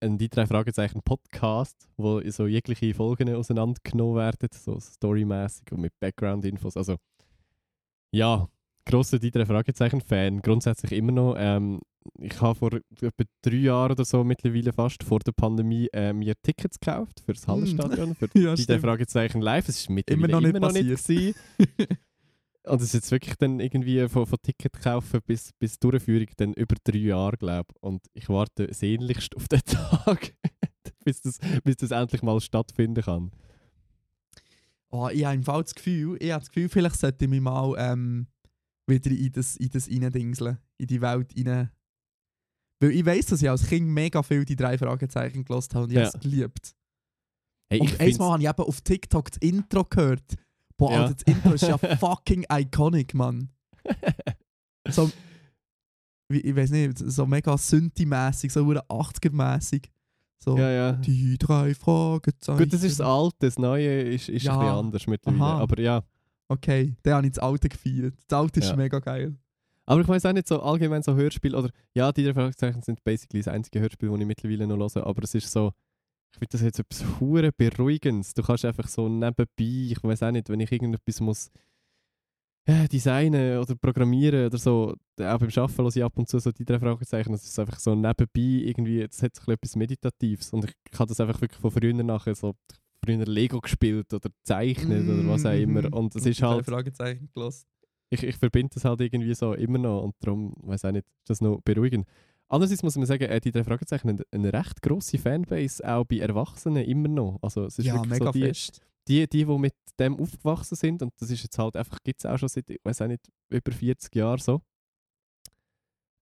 [0.00, 5.92] ein die drei Fragezeichen Podcast, wo so jegliche Folgen auseinandergenommen werden, so storymäßig und mit
[6.00, 6.76] Background-Infos.
[6.76, 6.96] Also
[8.12, 8.48] ja,
[8.86, 10.42] grosser die drei Fragezeichen-Fan.
[10.42, 11.34] Grundsätzlich immer noch.
[11.38, 11.80] Ähm,
[12.18, 16.34] ich habe vor etwa drei Jahren oder so mittlerweile fast vor der Pandemie äh, mir
[16.42, 17.54] Tickets gekauft für das Hm.
[17.54, 18.80] Hallenstadion, für Ja, die drei.
[18.80, 19.68] Fragezeichen live.
[19.68, 20.88] Es ist mittlerweile Immer noch nicht immer noch nicht
[22.64, 26.52] Und es ist jetzt wirklich dann irgendwie von, von Ticket kaufen bis, bis Durchführung dann
[26.54, 27.82] über drei Jahre, glaube ich.
[27.82, 30.34] Und ich warte sehnlichst auf den Tag,
[31.04, 33.30] bis, das, bis das endlich mal stattfinden kann.
[34.90, 37.40] Oh, ich habe im Fall das Gefühl, ich habe das Gefühl, vielleicht sollte ich mich
[37.40, 38.26] mal ähm,
[38.86, 41.70] wieder in das, in das reindingseln, in die Welt rein.
[42.80, 45.90] Weil ich weiss, dass ich als Kind mega viel die drei Fragezeichen gelost habe und
[45.92, 46.06] ich Ja.
[46.06, 46.74] habe es geliebt.
[47.70, 50.34] Hey, und einmal habe ich eben auf TikTok das Intro gehört.
[50.80, 51.02] Boah, Ja.
[51.02, 53.50] Alter, das Intro ist ja fucking iconic, Mann.
[54.88, 55.10] So,
[56.30, 59.90] wie, ich weiß nicht, so mega Synthi-mässig, so 80er-mässig.
[60.42, 60.92] So, ja, ja.
[60.92, 62.58] die drei Fragezeichen.
[62.58, 64.54] Gut, das ist das Alte, das Neue ist, ist Ja.
[64.54, 65.42] ein bisschen anders mittlerweile.
[65.44, 65.58] Aha.
[65.60, 66.02] Aber ja.
[66.48, 68.14] Okay, dann habe ich das Alte gefeiert.
[68.26, 69.36] Das Alte ist mega geil.
[69.84, 73.04] Aber ich weiß auch nicht so allgemein so Hörspiel oder ja, die drei Fragezeichen sind
[73.04, 75.06] basically das einzige Hörspiel, das ich mittlerweile noch höre.
[75.06, 75.72] Aber es ist so,
[76.32, 78.34] ich finde das jetzt etwas hure Beruhigendes.
[78.34, 81.50] Du kannst einfach so nebenbei, ich weiß auch nicht, wenn ich irgendetwas muss
[82.66, 86.52] äh, designen oder programmieren oder so, auch beim Arbeiten höre ich ab und zu so
[86.52, 87.32] die drei Fragezeichen.
[87.32, 91.20] Das ist einfach so nebenbei irgendwie, es hat so etwas Meditatives und ich kann das
[91.20, 92.54] einfach wirklich von früher nachher so
[93.04, 95.82] früher Lego gespielt oder gezeichnet oder was auch immer.
[95.82, 95.94] Mhm.
[95.94, 97.66] Und es ist halt Fragezeichen gelost.
[98.10, 101.30] ich, ich verbinde das halt irgendwie so immer noch und darum, weiß auch nicht, ist
[101.30, 102.06] das noch beruhigend.
[102.52, 106.18] Andererseits muss man sagen, äh, die drei Fragezeichen haben eine recht grosse Fanbase, auch bei
[106.18, 107.38] Erwachsenen immer noch.
[107.42, 108.82] Also es ist Ja, wirklich mega so die, fest.
[109.06, 112.26] die, die, die mit dem aufgewachsen sind und das ist jetzt halt einfach, gibt es
[112.26, 114.60] auch schon seit, ich weiß auch nicht, über 40 Jahren so.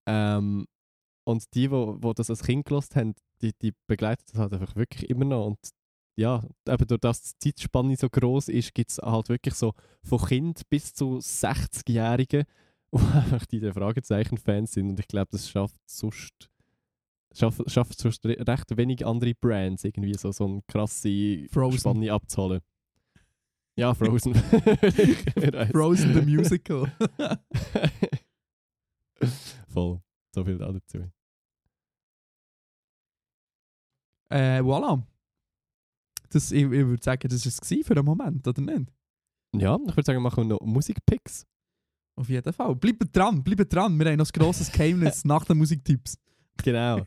[0.07, 0.67] Ähm,
[1.27, 4.77] und die, wo, wo das als Kind gelost haben, die, die begleiten das halt einfach
[4.77, 5.47] wirklich immer noch.
[5.47, 5.59] Und
[6.19, 9.73] ja, eben durch das die Zeitspanne so groß ist, gibt es halt wirklich so
[10.03, 12.45] von Kind bis zu 60-Jährigen,
[12.93, 14.91] die einfach die der Fragezeichen-Fans sind.
[14.91, 16.51] Und ich glaube, das schafft sonst
[17.35, 21.79] schafft, schafft sonst re- recht wenig andere Brands irgendwie so, so eine krasse Frozen.
[21.79, 22.61] Spanne abzuholen.
[23.77, 24.35] Ja, Frozen.
[24.35, 26.91] Frozen the Musical.
[29.69, 30.01] Voll.
[30.35, 30.99] So viel da dazu.
[34.31, 35.03] äh, voilà.
[36.31, 38.93] Das, ich, ich würde sagen, das war es für den Moment, oder nicht?
[39.55, 41.47] Ja, ich würde sagen, machen wir noch Musikpicks.
[42.19, 42.75] Auf jeden Fall.
[42.75, 43.97] Bleibt dran, bleibt dran.
[43.99, 46.17] Wir haben noch ein grosses Geheimnis nach den Musiktipps.
[46.65, 47.07] Genau.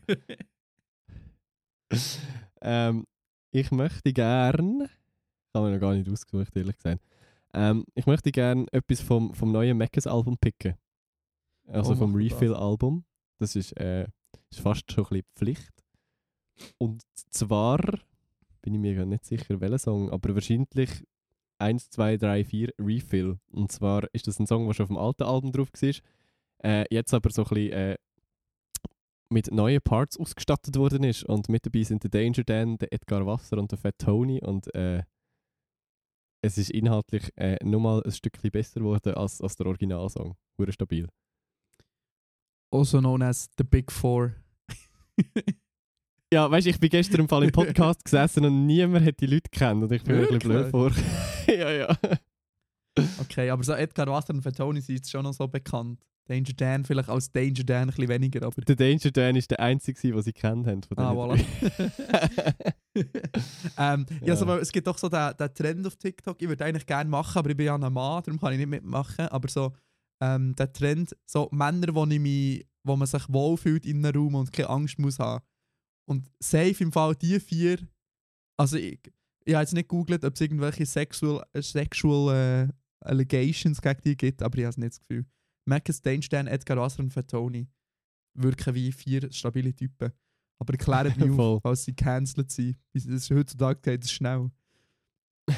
[2.62, 3.04] ähm,
[3.50, 4.88] ich möchte gern.
[5.54, 7.02] Habe mir noch gar nicht ausgesucht, ehrlich gesagt.
[7.52, 10.74] Ähm, ich möchte gern etwas vom, vom neuen Meckes-Album picken.
[11.66, 12.22] Also Oh, vom das.
[12.22, 13.04] Refill-Album.
[13.38, 14.06] Das ist, äh,
[14.50, 15.84] ist fast schon ein bisschen Pflicht.
[16.78, 17.78] Und zwar
[18.62, 21.04] bin ich mir gar nicht sicher, welcher Song, aber wahrscheinlich
[21.58, 23.38] 1, 2, 3, 4 Refill.
[23.50, 25.94] Und zwar ist das ein Song, der schon auf dem alten Album drauf war.
[26.64, 27.96] Äh, jetzt aber so ein bisschen äh,
[29.30, 31.24] mit neuen Parts ausgestattet worden ist.
[31.24, 34.40] Und mit dabei sind der Danger Dan, der Edgar Wasser und der Fat Tony.
[34.42, 35.02] Und äh,
[36.42, 40.36] es ist inhaltlich äh, nochmal ein Stückchen besser geworden als, als der Originalsong.
[40.58, 41.08] Hure stabil.
[42.70, 44.34] Also known as the Big Four.
[46.32, 49.26] Ja, weißt du, ich bin gestern im Fall im Podcast gesessen und niemand hat die
[49.26, 50.90] Leute kennt und ich bin bisschen blöd vor.
[51.46, 51.98] ja, ja.
[53.20, 56.00] Okay, aber so Edgar Wasser und Fatoni sind jetzt schon noch so bekannt.
[56.26, 58.62] Danger Dan vielleicht als Danger Dan ein bisschen weniger, aber...
[58.62, 60.82] Der Danger Dan ist der einzige, den sie kennt haben.
[60.82, 61.38] Von Ah, voilà.
[63.78, 64.28] ähm, ja.
[64.28, 64.36] Ja.
[64.36, 67.10] so, weil es gibt doch so den, den Trend auf TikTok, ich würde eigentlich gerne
[67.10, 69.28] machen, aber ich bin ja ein Mann, darum kann ich nicht mitmachen.
[69.28, 69.74] Aber so
[70.22, 74.36] ähm, der Trend, so Männer, wo, ich mich, wo man sich wohlfühlt in einem Raum
[74.36, 75.44] und keine Angst muss haben.
[76.08, 77.78] Und safe im Fall die vier,
[78.56, 79.00] also ich,
[79.44, 84.16] ich habe jetzt nicht gegoogelt, ob es irgendwelche Sexual, äh, sexual äh, Allegations gegen die
[84.16, 85.26] gibt, aber ich habe es nicht das Gefühl.
[85.64, 87.68] Mackes, Dainstein, Edgar Wasser und Fatoni
[88.34, 90.12] wirken wie vier stabile Typen.
[90.58, 91.56] Aber klären mich Voll.
[91.56, 92.76] auf, falls sie cancelled sind.
[92.94, 94.50] Das ist heutzutage geht es schnell.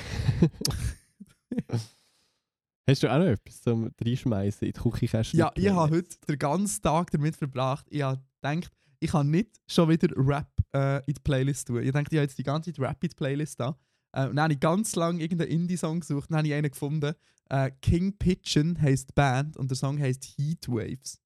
[2.87, 5.41] Hast du auch noch etwas zum Reinschmeißen in die Küchenkästchen?
[5.41, 7.87] Ja, ich habe heute den ganzen Tag damit verbracht.
[7.89, 8.71] Ich habe gedacht,
[9.05, 11.83] ich kann nicht schon wieder Rap äh, in die Playlist tun.
[11.83, 13.79] Ich dachte, ich habe jetzt die ganze Zeit Rap in die Playlist da.
[14.13, 16.31] Äh, dann habe ich ganz lange irgendeinen Indie-Song gesucht.
[16.31, 17.15] Dann habe ich einen gefunden.
[17.51, 21.21] Äh, King Pigeon heisst die Band und der Song heißt Heatwaves.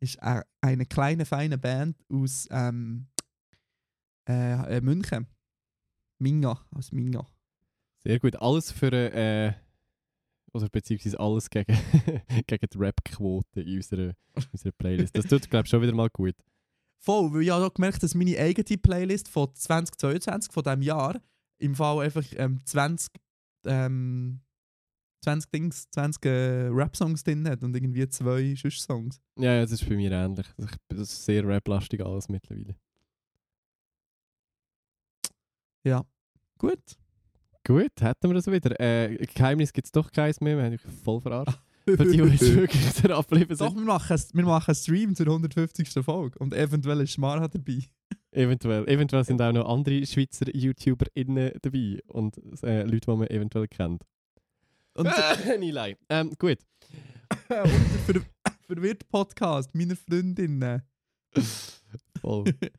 [0.00, 3.06] Ist äh, eine kleine, feine Band aus ähm,
[4.28, 5.26] äh, äh, München.
[6.18, 7.26] Minga, aus Minga.
[8.02, 8.36] Sehr gut.
[8.36, 9.54] Alles für äh,
[10.52, 11.72] oder beziehungsweise alles gegen,
[12.46, 14.12] gegen die Rap-Quote in unserer,
[14.52, 15.16] unserer Playlist.
[15.16, 16.34] Das tut, glaube ich, schon wieder mal gut.
[16.98, 21.20] Voll, weil ich habe auch gemerkt, dass meine eigene Playlist von 2022, von diesem Jahr,
[21.58, 23.10] im Fall einfach ähm, 20,
[23.64, 24.40] ähm,
[25.22, 29.20] 20 Dings, 20 äh, Rap-Songs drin hat und irgendwie zwei Schuss-Songs.
[29.38, 30.46] Ja, ja, das ist bei mir ähnlich.
[30.58, 32.74] Ich- Das ist sehr rap-lastig alles mittlerweile.
[35.84, 36.04] Ja.
[36.58, 36.80] Gut.
[37.66, 38.78] Gut, hätten wir das wieder.
[38.80, 40.56] Äh, Geheimnis gibt es doch keins mehr.
[40.56, 41.58] Wir haben dich voll verarscht.
[41.88, 43.78] Für die, die jetzt wirklich dran geblieben Doch, sind.
[43.78, 45.88] wir machen, wir machen einen Stream zur 150.
[46.04, 47.78] Folge und eventuell ist Mara dabei.
[48.32, 48.88] Eventuell.
[48.88, 54.02] Eventuell sind auch noch andere Schweizer YouTuberInnen dabei und äh, Leute, die man eventuell kennt.
[54.94, 55.08] Und,
[55.60, 55.98] Nie leid.
[56.08, 56.58] Ähm, gut.
[57.48, 58.22] und der Ver
[58.66, 60.82] verwirrte Podcast meiner Freundinnen.
[62.20, 62.44] Voll.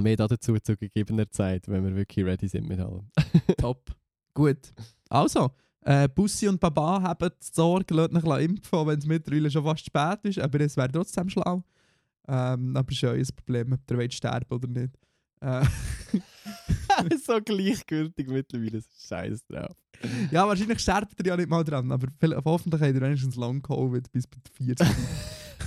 [0.00, 3.08] Mehr dazu zu gegebener Zeit, wenn wir wirklich ready sind mit allem.
[3.58, 3.94] Top.
[4.34, 4.72] Gut.
[5.08, 5.52] Also,
[5.82, 9.86] äh, Bussi und Baba haben die Sorge, lasst euch impfen, wenn es mittlerweile schon fast
[9.86, 11.62] spät ist, aber es wäre trotzdem schlau.
[12.26, 14.98] Ähm, aber es ist ja euer Problem, ob ihr wollt sterben oder nicht.
[15.40, 15.64] Äh,
[17.24, 18.82] so gleichgültig mittlerweile.
[19.08, 19.76] Scheiß drauf.
[20.30, 22.08] ja, wahrscheinlich sterbt ihr ja nicht mal dran, aber
[22.44, 24.86] hoffentlich habt ihr wenigstens Long Covid bis bei 40.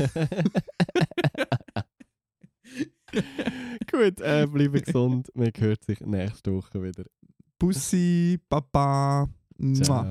[3.92, 5.30] Gut, äh, bleiben gesund.
[5.34, 7.04] Man hört sich nächste Woche wieder.
[7.60, 9.28] Bussi, Papa.
[9.60, 10.06] 嗯嘛